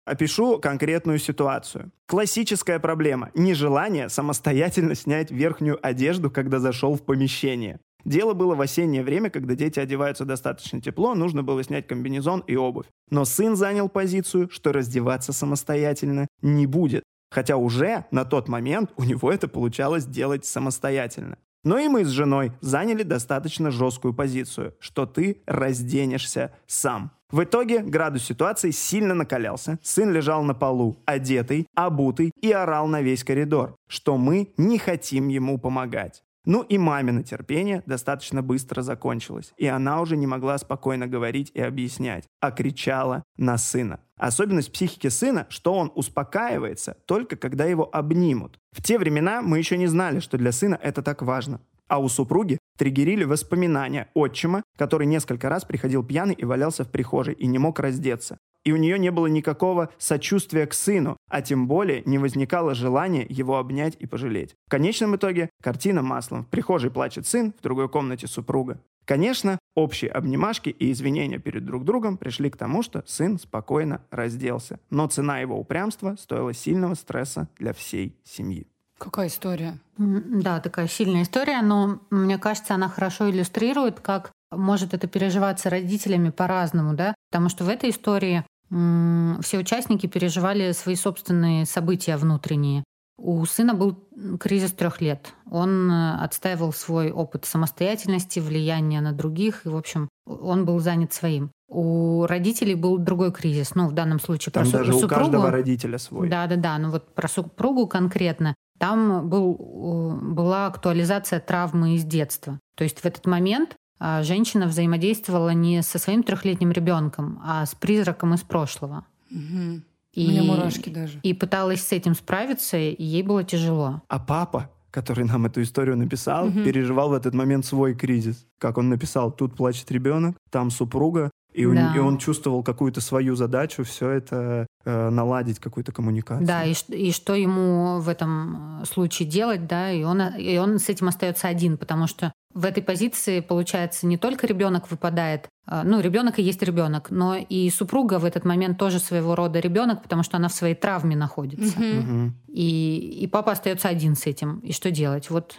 Опишу 0.06 0.60
конкретную 0.60 1.18
ситуацию. 1.18 1.92
Классическая 2.08 2.78
проблема– 2.80 3.32
нежелание 3.36 4.10
самостоятельно 4.10 4.96
снять 4.96 5.32
верхнюю 5.32 5.80
одежду, 5.82 6.30
когда 6.30 6.60
зашел 6.60 6.96
в 6.96 7.04
помещение. 7.04 7.80
Дело 8.04 8.34
было 8.34 8.54
в 8.54 8.60
осеннее 8.60 9.02
время, 9.02 9.30
когда 9.30 9.56
дети 9.56 9.80
одеваются 9.80 10.26
достаточно 10.26 10.82
тепло, 10.82 11.16
нужно 11.16 11.42
было 11.42 11.64
снять 11.64 11.88
комбинезон 11.88 12.44
и 12.48 12.58
обувь. 12.58 12.88
Но 13.10 13.24
сын 13.24 13.56
занял 13.56 13.88
позицию, 13.88 14.50
что 14.52 14.74
раздеваться 14.74 15.32
самостоятельно 15.32 16.28
не 16.42 16.68
будет. 16.68 17.04
Хотя 17.32 17.56
уже 17.56 18.06
на 18.12 18.26
тот 18.26 18.50
момент 18.50 18.92
у 18.98 19.04
него 19.06 19.32
это 19.32 19.48
получалось 19.48 20.06
делать 20.06 20.44
самостоятельно. 20.46 21.38
Но 21.64 21.80
и 21.80 21.88
мы 21.88 22.04
с 22.04 22.10
женой 22.10 22.52
заняли 22.60 23.04
достаточно 23.04 23.72
жесткую 23.72 24.14
позицию, 24.14 24.76
что 24.80 25.06
ты 25.06 25.42
разденешься 25.46 26.54
сам. 26.68 27.12
В 27.34 27.44
итоге 27.46 27.80
градус 27.80 28.26
ситуации 28.26 28.70
сильно 28.70 29.16
накалялся. 29.16 29.80
Сын 29.82 30.12
лежал 30.12 30.44
на 30.44 30.54
полу, 30.54 30.98
одетый, 31.06 31.66
обутый 31.74 32.32
и 32.40 32.52
орал 32.52 32.86
на 32.86 33.02
весь 33.02 33.24
коридор, 33.24 33.76
что 33.88 34.18
мы 34.18 34.54
не 34.56 34.78
хотим 34.78 35.30
ему 35.30 35.58
помогать. 35.58 36.24
Ну 36.46 36.62
и 36.62 36.78
мамино 36.78 37.24
терпение 37.24 37.82
достаточно 37.88 38.44
быстро 38.44 38.84
закончилось, 38.84 39.52
и 39.58 39.66
она 39.66 40.00
уже 40.02 40.16
не 40.16 40.28
могла 40.28 40.60
спокойно 40.60 41.08
говорить 41.08 41.50
и 41.56 41.62
объяснять, 41.62 42.26
а 42.40 42.52
кричала 42.52 43.24
на 43.36 43.58
сына. 43.58 44.02
Особенность 44.16 44.72
психики 44.72 45.08
сына, 45.08 45.48
что 45.50 45.74
он 45.74 45.92
успокаивается 45.96 46.98
только 47.08 47.36
когда 47.36 47.66
его 47.66 47.90
обнимут. 47.92 48.60
В 48.74 48.84
те 48.84 49.00
времена 49.00 49.42
мы 49.42 49.58
еще 49.58 49.76
не 49.76 49.88
знали, 49.88 50.20
что 50.20 50.38
для 50.38 50.52
сына 50.52 50.80
это 50.80 51.02
так 51.02 51.24
важно. 51.24 51.62
А 51.88 51.98
у 51.98 52.10
супруги 52.10 52.60
триггерили 52.78 53.24
воспоминания 53.24 54.10
отчима, 54.14 54.64
который 54.78 55.08
несколько 55.08 55.50
раз 55.50 55.66
приходил 55.66 56.04
пьяный 56.04 56.36
и 56.36 56.46
валялся 56.46 56.84
в 56.84 56.92
прихожей 56.92 57.34
и 57.34 57.48
не 57.48 57.60
мог 57.60 57.80
раздеться. 57.80 58.38
И 58.64 58.72
у 58.72 58.78
нее 58.78 58.98
не 58.98 59.12
было 59.12 59.28
никакого 59.28 59.90
сочувствия 59.98 60.66
к 60.66 60.74
сыну, 60.74 61.18
а 61.30 61.42
тем 61.42 61.68
более 61.68 62.02
не 62.06 62.18
возникало 62.18 62.74
желания 62.74 63.26
его 63.28 63.58
обнять 63.58 63.98
и 64.00 64.06
пожалеть. 64.06 64.56
В 64.68 64.70
конечном 64.70 65.16
итоге 65.16 65.50
картина 65.62 66.02
маслом. 66.02 66.46
В 66.46 66.48
прихожей 66.48 66.90
плачет 66.90 67.28
сын, 67.28 67.54
в 67.58 67.62
другой 67.62 67.90
комнате 67.90 68.28
супруга. 68.28 68.80
Конечно, 69.06 69.60
общие 69.76 70.10
обнимашки 70.10 70.70
и 70.70 70.92
извинения 70.92 71.40
перед 71.40 71.66
друг 71.66 71.84
другом 71.84 72.18
пришли 72.18 72.50
к 72.50 72.56
тому, 72.56 72.84
что 72.84 73.04
сын 73.06 73.38
спокойно 73.38 74.02
разделся. 74.12 74.80
Но 74.90 75.08
цена 75.08 75.40
его 75.40 75.60
упрямства 75.60 76.16
стоила 76.18 76.54
сильного 76.54 76.94
стресса 76.94 77.50
для 77.58 77.74
всей 77.74 78.16
семьи. 78.24 78.66
Какая 78.98 79.28
история? 79.28 79.80
Да, 79.98 80.60
такая 80.60 80.88
сильная 80.88 81.24
история, 81.24 81.62
но 81.62 82.00
мне 82.10 82.38
кажется, 82.38 82.74
она 82.74 82.90
хорошо 82.90 83.30
иллюстрирует, 83.30 84.00
как 84.00 84.32
может 84.52 84.94
это 84.94 85.08
переживаться 85.08 85.70
родителями 85.70 86.30
по-разному, 86.30 86.94
да, 86.94 87.16
потому 87.32 87.50
что 87.50 87.64
в 87.64 87.70
этой 87.70 87.90
истории 87.90 88.44
все 88.70 89.60
участники 89.60 90.08
переживали 90.08 90.72
свои 90.72 90.96
собственные 90.96 91.66
события 91.66 92.18
внутренние. 92.18 92.84
У 93.18 93.46
сына 93.46 93.76
был 93.76 94.10
кризис 94.40 94.72
трех 94.72 95.00
лет. 95.00 95.34
Он 95.52 95.92
э, 95.92 96.16
отстаивал 96.16 96.74
свой 96.74 97.12
опыт 97.12 97.46
самостоятельности, 97.46 98.40
влияния 98.40 99.02
на 99.02 99.12
других, 99.12 99.66
и, 99.66 99.70
в 99.70 99.78
общем, 99.78 100.10
он 100.26 100.66
был 100.66 100.80
занят 100.80 101.14
своим. 101.14 101.52
У 101.68 102.26
родителей 102.26 102.74
был 102.74 102.98
другой 102.98 103.32
кризис. 103.32 103.76
Ну, 103.76 103.88
в 103.88 103.94
данном 103.94 104.20
случае 104.20 104.52
Там 104.52 104.64
про 104.64 104.80
даже 104.80 104.94
супругу. 104.94 105.06
у 105.06 105.18
каждого 105.18 105.52
родителя 105.52 105.98
свой. 106.00 106.30
Да, 106.30 106.48
да, 106.48 106.56
да. 106.56 106.78
Ну 106.80 106.90
вот 106.90 107.14
про 107.14 107.28
супругу 107.28 107.88
конкретно. 107.88 108.56
Там 108.80 109.30
был, 109.30 109.56
э, 109.56 110.26
была 110.34 110.68
актуализация 110.68 111.40
травмы 111.40 111.96
из 111.96 112.04
детства. 112.04 112.60
То 112.76 112.84
есть 112.84 113.00
в 113.00 113.06
этот 113.06 113.26
момент 113.26 113.76
а, 114.00 114.24
женщина 114.24 114.68
взаимодействовала 114.68 115.52
не 115.52 115.82
со 115.82 115.98
своим 116.00 116.24
трехлетним 116.24 116.72
ребенком, 116.72 117.40
а 117.44 117.66
с 117.66 117.74
призраком 117.76 118.34
из 118.34 118.42
прошлого. 118.42 119.06
Угу. 119.32 119.82
И, 120.14 120.28
У 120.28 120.30
меня 120.30 120.44
мурашки 120.44 120.90
даже. 120.90 121.20
И 121.24 121.34
пыталась 121.34 121.82
с 121.88 121.92
этим 121.92 122.14
справиться, 122.14 122.78
и 122.78 123.02
ей 123.02 123.24
было 123.24 123.44
тяжело. 123.44 124.02
А 124.10 124.20
папа, 124.20 124.70
который 124.92 125.26
нам 125.26 125.46
эту 125.46 125.62
историю 125.62 125.96
написал, 125.98 126.48
Мгм. 126.48 126.64
переживал 126.66 127.10
в 127.10 127.14
этот 127.14 127.34
момент 127.34 127.66
свой 127.66 127.96
кризис. 127.96 128.46
Как 128.60 128.78
он 128.78 128.90
написал, 128.90 129.32
тут 129.32 129.56
плачет 129.56 129.90
ребенок, 129.92 130.36
там 130.52 130.70
супруга, 130.70 131.32
и, 131.54 131.66
Да. 131.66 131.94
и 131.96 132.00
он 132.00 132.18
чувствовал 132.18 132.64
какую-то 132.64 133.02
свою 133.02 133.36
задачу, 133.36 133.84
все 133.84 134.10
это 134.10 134.68
э, 134.86 135.10
наладить, 135.10 135.60
какую-то 135.60 135.92
коммуникацию. 135.92 136.48
Да, 136.48 136.64
и, 136.64 136.74
и 136.90 137.12
что 137.12 137.36
ему 137.36 138.00
в 138.00 138.10
этом 138.10 138.82
э, 138.82 138.86
случае 138.86 139.28
делать, 139.28 139.68
да, 139.68 139.92
и 139.92 140.04
он, 140.04 140.22
и 140.22 140.58
он 140.58 140.80
с 140.80 140.90
этим 140.90 141.08
остается 141.08 141.48
один, 141.48 141.78
потому 141.78 142.08
что 142.08 142.34
в 142.54 142.66
этой 142.66 142.84
позиции, 142.84 143.40
получается, 143.40 144.06
не 144.06 144.18
только 144.18 144.46
ребенок 144.46 144.92
выпадает, 144.92 145.48
а, 145.66 145.84
ну, 145.84 146.00
ребенок 146.02 146.38
и 146.40 146.44
есть 146.44 146.62
ребенок, 146.62 147.10
но 147.10 147.36
и 147.36 147.70
супруга 147.70 148.20
в 148.20 148.26
этот 148.26 148.46
момент 148.46 148.78
тоже 148.78 149.00
своего 149.00 149.36
рода 149.36 149.60
ребенок, 149.60 150.04
потому 150.04 150.24
что 150.24 150.38
она 150.38 150.50
в 150.50 150.54
своей 150.54 150.76
травме 150.76 151.16
находится. 151.16 151.80
Мгм. 151.80 152.36
И, 152.48 153.20
и 153.22 153.28
папа 153.28 153.54
остается 153.54 153.90
один 153.90 154.16
с 154.16 154.28
этим. 154.28 154.60
И 154.60 154.72
что 154.72 154.92
делать? 154.92 155.30
Вот 155.30 155.56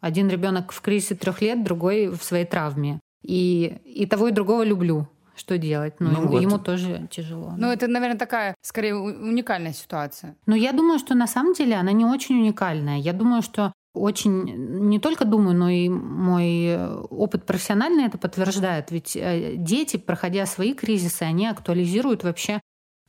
один 0.00 0.28
ребенок 0.28 0.72
в 0.72 0.80
кризисе 0.80 1.16
трех 1.16 1.42
лет, 1.42 1.62
другой 1.64 2.08
в 2.08 2.22
своей 2.22 2.46
травме. 2.46 3.00
И, 3.22 3.78
и 3.84 4.06
того, 4.06 4.28
и 4.28 4.32
другого 4.32 4.62
люблю. 4.62 5.08
Что 5.38 5.56
делать? 5.56 5.94
Ну, 6.00 6.10
Ну 6.10 6.20
ему, 6.22 6.28
вот. 6.28 6.42
ему 6.42 6.58
тоже 6.58 7.08
тяжело. 7.10 7.54
Ну, 7.56 7.70
это, 7.70 7.86
наверное, 7.86 8.18
такая, 8.18 8.54
скорее, 8.60 8.96
уникальная 8.96 9.72
ситуация. 9.72 10.36
Но 10.46 10.56
я 10.56 10.72
думаю, 10.72 10.98
что 10.98 11.14
на 11.14 11.26
самом 11.26 11.54
деле 11.54 11.76
она 11.76 11.92
не 11.92 12.04
очень 12.04 12.40
уникальная. 12.40 12.98
Я 12.98 13.12
думаю, 13.12 13.42
что 13.42 13.72
очень, 13.94 14.44
не 14.88 14.98
только 14.98 15.24
думаю, 15.24 15.56
но 15.56 15.68
и 15.68 15.88
мой 15.88 16.76
опыт 17.10 17.46
профессиональный 17.46 18.04
это 18.06 18.18
подтверждает. 18.18 18.90
Ведь 18.90 19.16
э, 19.16 19.54
дети, 19.56 19.96
проходя 19.96 20.46
свои 20.46 20.74
кризисы, 20.74 21.22
они 21.22 21.46
актуализируют 21.46 22.24
вообще 22.24 22.60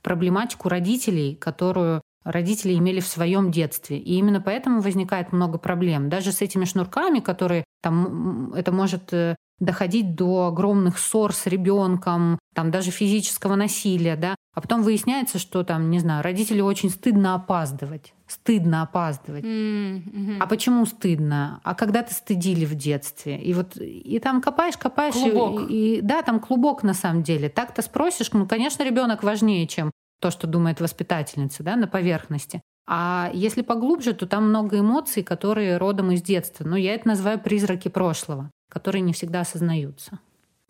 проблематику 0.02 0.68
родителей, 0.68 1.34
которую 1.36 2.02
родители 2.24 2.74
имели 2.74 3.00
в 3.00 3.06
своем 3.06 3.50
детстве. 3.50 3.98
И 3.98 4.14
именно 4.14 4.40
поэтому 4.40 4.80
возникает 4.80 5.32
много 5.32 5.58
проблем. 5.58 6.08
Даже 6.08 6.32
с 6.32 6.42
этими 6.42 6.64
шнурками, 6.64 7.20
которые 7.20 7.64
там 7.82 8.52
это 8.54 8.72
может 8.72 9.12
э, 9.12 9.36
доходить 9.60 10.14
до 10.14 10.46
огромных 10.48 10.98
ссор 10.98 11.32
с 11.34 11.46
ребенком, 11.46 12.38
там 12.54 12.70
даже 12.70 12.90
физического 12.90 13.54
насилия, 13.56 14.16
да. 14.16 14.34
А 14.54 14.60
потом 14.60 14.82
выясняется, 14.82 15.38
что 15.38 15.62
там, 15.62 15.90
не 15.90 16.00
знаю, 16.00 16.24
родителю 16.24 16.64
очень 16.64 16.90
стыдно 16.90 17.34
опаздывать. 17.34 18.14
Стыдно 18.26 18.82
опаздывать. 18.82 19.44
Мгм. 19.44 20.38
А 20.40 20.46
почему 20.46 20.86
стыдно? 20.86 21.60
А 21.62 21.74
когда-то 21.74 22.12
стыдили 22.14 22.64
в 22.64 22.74
детстве. 22.74 23.40
И 23.40 23.54
вот 23.54 23.76
и 23.76 24.18
там 24.18 24.40
копаешь, 24.40 24.76
копаешь. 24.76 25.14
и- 25.14 25.30
Клубок. 25.30 25.66
И, 25.70 26.00
да, 26.02 26.22
там 26.22 26.40
клубок 26.40 26.82
на 26.82 26.94
самом 26.94 27.22
деле. 27.22 27.48
Так-то 27.48 27.82
спросишь, 27.82 28.32
ну, 28.32 28.46
конечно, 28.46 28.82
ребенок 28.82 29.22
важнее, 29.22 29.66
чем 29.66 29.90
то, 30.20 30.30
что 30.30 30.46
думает 30.46 30.80
воспитательница, 30.80 31.62
да, 31.62 31.76
на 31.76 31.86
поверхности. 31.86 32.60
А 32.88 33.30
если 33.32 33.62
поглубже, 33.62 34.14
то 34.14 34.26
там 34.26 34.48
много 34.48 34.80
эмоций, 34.80 35.22
которые 35.22 35.76
родом 35.76 36.10
из 36.10 36.22
детства. 36.22 36.64
Но 36.64 36.76
я 36.76 36.94
это 36.94 37.06
называю 37.08 37.38
призраки 37.38 37.88
прошлого, 37.88 38.50
которые 38.70 39.02
не 39.02 39.12
всегда 39.12 39.40
осознаются. 39.40 40.18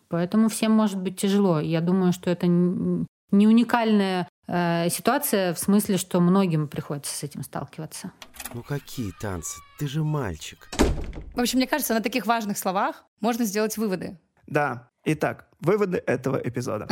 Поэтому 0.09 0.49
всем 0.49 0.73
может 0.73 0.99
быть 0.99 1.17
тяжело. 1.17 1.61
Я 1.61 1.79
думаю, 1.79 2.11
что 2.11 2.29
это 2.29 2.45
не 2.47 3.47
уникальная 3.47 4.27
э, 4.47 4.89
ситуация 4.89 5.53
в 5.53 5.59
смысле, 5.59 5.95
что 5.95 6.19
многим 6.19 6.67
приходится 6.67 7.15
с 7.15 7.23
этим 7.23 7.43
сталкиваться. 7.43 8.11
Ну 8.53 8.61
какие 8.61 9.11
танцы? 9.21 9.57
Ты 9.79 9.87
же 9.87 10.03
мальчик. 10.03 10.69
В 11.33 11.39
общем, 11.39 11.59
мне 11.59 11.67
кажется, 11.67 11.93
на 11.93 12.01
таких 12.01 12.25
важных 12.25 12.57
словах 12.57 13.05
можно 13.21 13.45
сделать 13.45 13.77
выводы. 13.77 14.19
Да. 14.47 14.89
Итак, 15.03 15.47
выводы 15.61 16.03
этого 16.05 16.37
эпизода. 16.37 16.87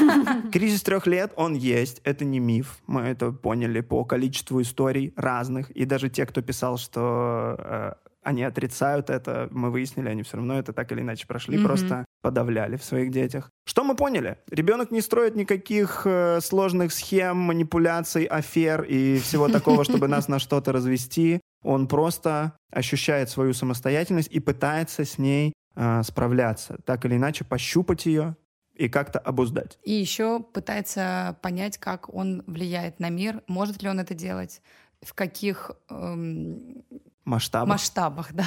Кризис 0.52 0.82
трех 0.82 1.06
лет, 1.06 1.32
он 1.36 1.54
есть, 1.54 2.00
это 2.02 2.24
не 2.24 2.40
миф. 2.40 2.78
Мы 2.88 3.02
это 3.02 3.30
поняли 3.30 3.80
по 3.80 4.04
количеству 4.04 4.60
историй 4.60 5.12
разных. 5.14 5.70
И 5.70 5.84
даже 5.84 6.10
те, 6.10 6.26
кто 6.26 6.42
писал, 6.42 6.78
что 6.78 7.56
э, 7.58 7.92
они 8.24 8.42
отрицают 8.42 9.10
это, 9.10 9.48
мы 9.50 9.70
выяснили, 9.70 10.08
они 10.08 10.22
все 10.22 10.36
равно 10.38 10.58
это 10.58 10.72
так 10.72 10.90
или 10.92 11.00
иначе 11.00 11.26
прошли, 11.26 11.56
Мгм. 11.56 11.66
просто 11.66 12.04
подавляли 12.22 12.76
в 12.76 12.84
своих 12.84 13.10
детях. 13.10 13.50
Что 13.66 13.84
мы 13.84 13.94
поняли? 13.96 14.38
Ребенок 14.50 14.90
не 14.90 15.00
строит 15.02 15.36
никаких 15.36 16.02
э, 16.06 16.40
сложных 16.40 16.92
схем, 16.92 17.36
манипуляций, 17.36 18.24
афер 18.24 18.82
и 18.82 19.18
всего 19.18 19.48
такого, 19.48 19.84
чтобы 19.84 20.08
нас 20.08 20.28
на 20.28 20.38
что-то 20.38 20.72
развести. 20.72 21.40
Он 21.62 21.86
просто 21.86 22.52
ощущает 22.72 23.30
свою 23.30 23.52
самостоятельность 23.54 24.28
и 24.30 24.40
пытается 24.40 25.04
с 25.04 25.18
ней 25.18 25.52
э, 25.76 26.02
справляться, 26.02 26.78
так 26.84 27.04
или 27.04 27.16
иначе 27.16 27.44
пощупать 27.44 28.06
ее 28.06 28.36
и 28.74 28.88
как-то 28.88 29.18
обуздать. 29.18 29.78
И 29.84 29.92
еще 29.92 30.40
пытается 30.40 31.36
понять, 31.42 31.78
как 31.78 32.12
он 32.12 32.42
влияет 32.46 33.00
на 33.00 33.08
мир, 33.10 33.42
может 33.46 33.82
ли 33.82 33.88
он 33.88 34.00
это 34.00 34.14
делать, 34.14 34.60
в 35.02 35.14
каких 35.14 35.70
эм, 35.90 36.82
Масштаб. 37.24 37.66
масштабах, 37.66 38.32
да. 38.32 38.46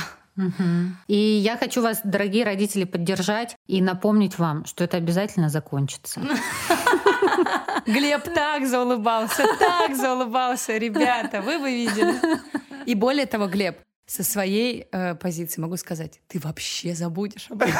И 1.07 1.15
я 1.17 1.57
хочу 1.57 1.81
вас, 1.81 2.01
дорогие 2.03 2.45
родители, 2.45 2.83
поддержать 2.83 3.55
и 3.65 3.81
напомнить 3.81 4.37
вам, 4.37 4.65
что 4.65 4.83
это 4.83 4.97
обязательно 4.97 5.49
закончится. 5.49 6.21
Глеб 7.87 8.23
так 8.35 8.67
заулыбался, 8.67 9.45
так 9.57 9.95
заулыбался, 9.95 10.77
ребята, 10.77 11.41
вы 11.41 11.57
бы 11.57 11.69
видели. 11.71 12.13
И 12.85 12.93
более 12.95 13.25
того, 13.25 13.47
Глеб, 13.47 13.79
со 14.05 14.23
своей 14.23 14.87
э, 14.91 15.15
позиции 15.15 15.59
могу 15.59 15.75
сказать, 15.77 16.21
ты 16.27 16.39
вообще 16.39 16.93
забудешь 16.93 17.47
об 17.49 17.63
этом. 17.63 17.75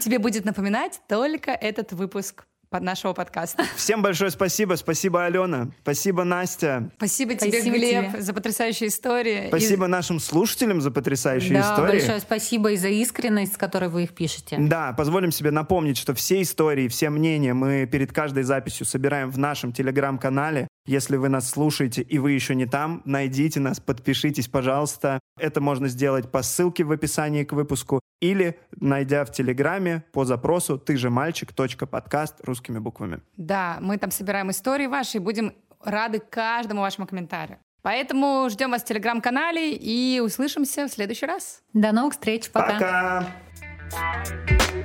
Тебе 0.00 0.18
будет 0.18 0.44
напоминать 0.44 1.00
только 1.08 1.50
этот 1.50 1.92
выпуск 1.92 2.46
под 2.74 2.82
нашего 2.82 3.12
подкаста. 3.12 3.62
Всем 3.76 4.02
большое 4.02 4.32
спасибо. 4.32 4.74
Спасибо, 4.74 5.24
Алена. 5.24 5.68
Спасибо, 5.82 6.24
Настя. 6.24 6.90
Спасибо 6.96 7.36
тебе, 7.36 7.52
Спасибо 7.52 7.76
Глеб, 7.76 8.10
тебе. 8.10 8.20
за 8.20 8.34
потрясающие 8.34 8.88
истории. 8.88 9.44
И- 9.44 9.48
Спасибо 9.48 9.86
нашим 9.86 10.18
слушателям 10.18 10.80
за 10.80 10.90
потрясающие 10.90 11.54
Да, 11.54 11.60
истории. 11.60 11.92
большое 11.92 12.18
спасибо 12.18 12.72
и 12.72 12.76
за 12.76 12.88
искренность, 12.88 13.54
с 13.54 13.56
которой 13.56 13.90
вы 13.90 14.02
их 14.02 14.12
пишете. 14.12 14.56
Да, 14.58 14.92
позволим 14.92 15.30
себе 15.30 15.52
напомнить, 15.52 15.96
что 15.96 16.14
все 16.14 16.42
истории, 16.42 16.88
все 16.88 17.10
мнения 17.10 17.54
мы 17.54 17.86
перед 17.86 18.12
каждой 18.12 18.42
записью 18.42 18.86
собираем 18.86 19.30
в 19.30 19.38
нашем 19.38 19.72
телеграм-канале. 19.72 20.66
Если 20.86 21.16
вы 21.16 21.28
нас 21.28 21.48
слушаете 21.48 22.02
и 22.02 22.18
вы 22.18 22.32
еще 22.32 22.56
не 22.56 22.66
там, 22.66 23.02
найдите 23.04 23.60
нас, 23.60 23.78
подпишитесь, 23.78 24.48
пожалуйста. 24.48 25.20
Это 25.38 25.60
можно 25.60 25.86
сделать 25.86 26.30
по 26.30 26.42
ссылке 26.42 26.82
в 26.82 26.90
описании 26.90 27.44
к 27.44 27.52
выпуску 27.52 28.00
или 28.20 28.58
найдя 28.80 29.24
в 29.24 29.32
Телеграме 29.32 30.04
по 30.12 30.24
запросу 30.24 30.78
ты 30.78 30.96
же 30.96 31.10
мальчик. 31.10 31.52
подкаст 31.54 32.36
русскими 32.64 32.78
буквами. 32.78 33.20
Да, 33.36 33.78
мы 33.80 33.98
там 33.98 34.10
собираем 34.10 34.50
истории 34.50 34.86
ваши 34.86 35.18
и 35.18 35.20
будем 35.20 35.52
рады 35.82 36.18
каждому 36.18 36.80
вашему 36.80 37.06
комментарию. 37.06 37.58
Поэтому 37.82 38.48
ждем 38.50 38.70
вас 38.70 38.82
в 38.82 38.86
телеграм-канале 38.86 39.74
и 39.74 40.20
услышимся 40.20 40.86
в 40.86 40.90
следующий 40.90 41.26
раз. 41.26 41.62
До 41.74 41.92
новых 41.92 42.14
встреч. 42.14 42.50
Пока. 42.50 43.26
Пока! 43.90 44.83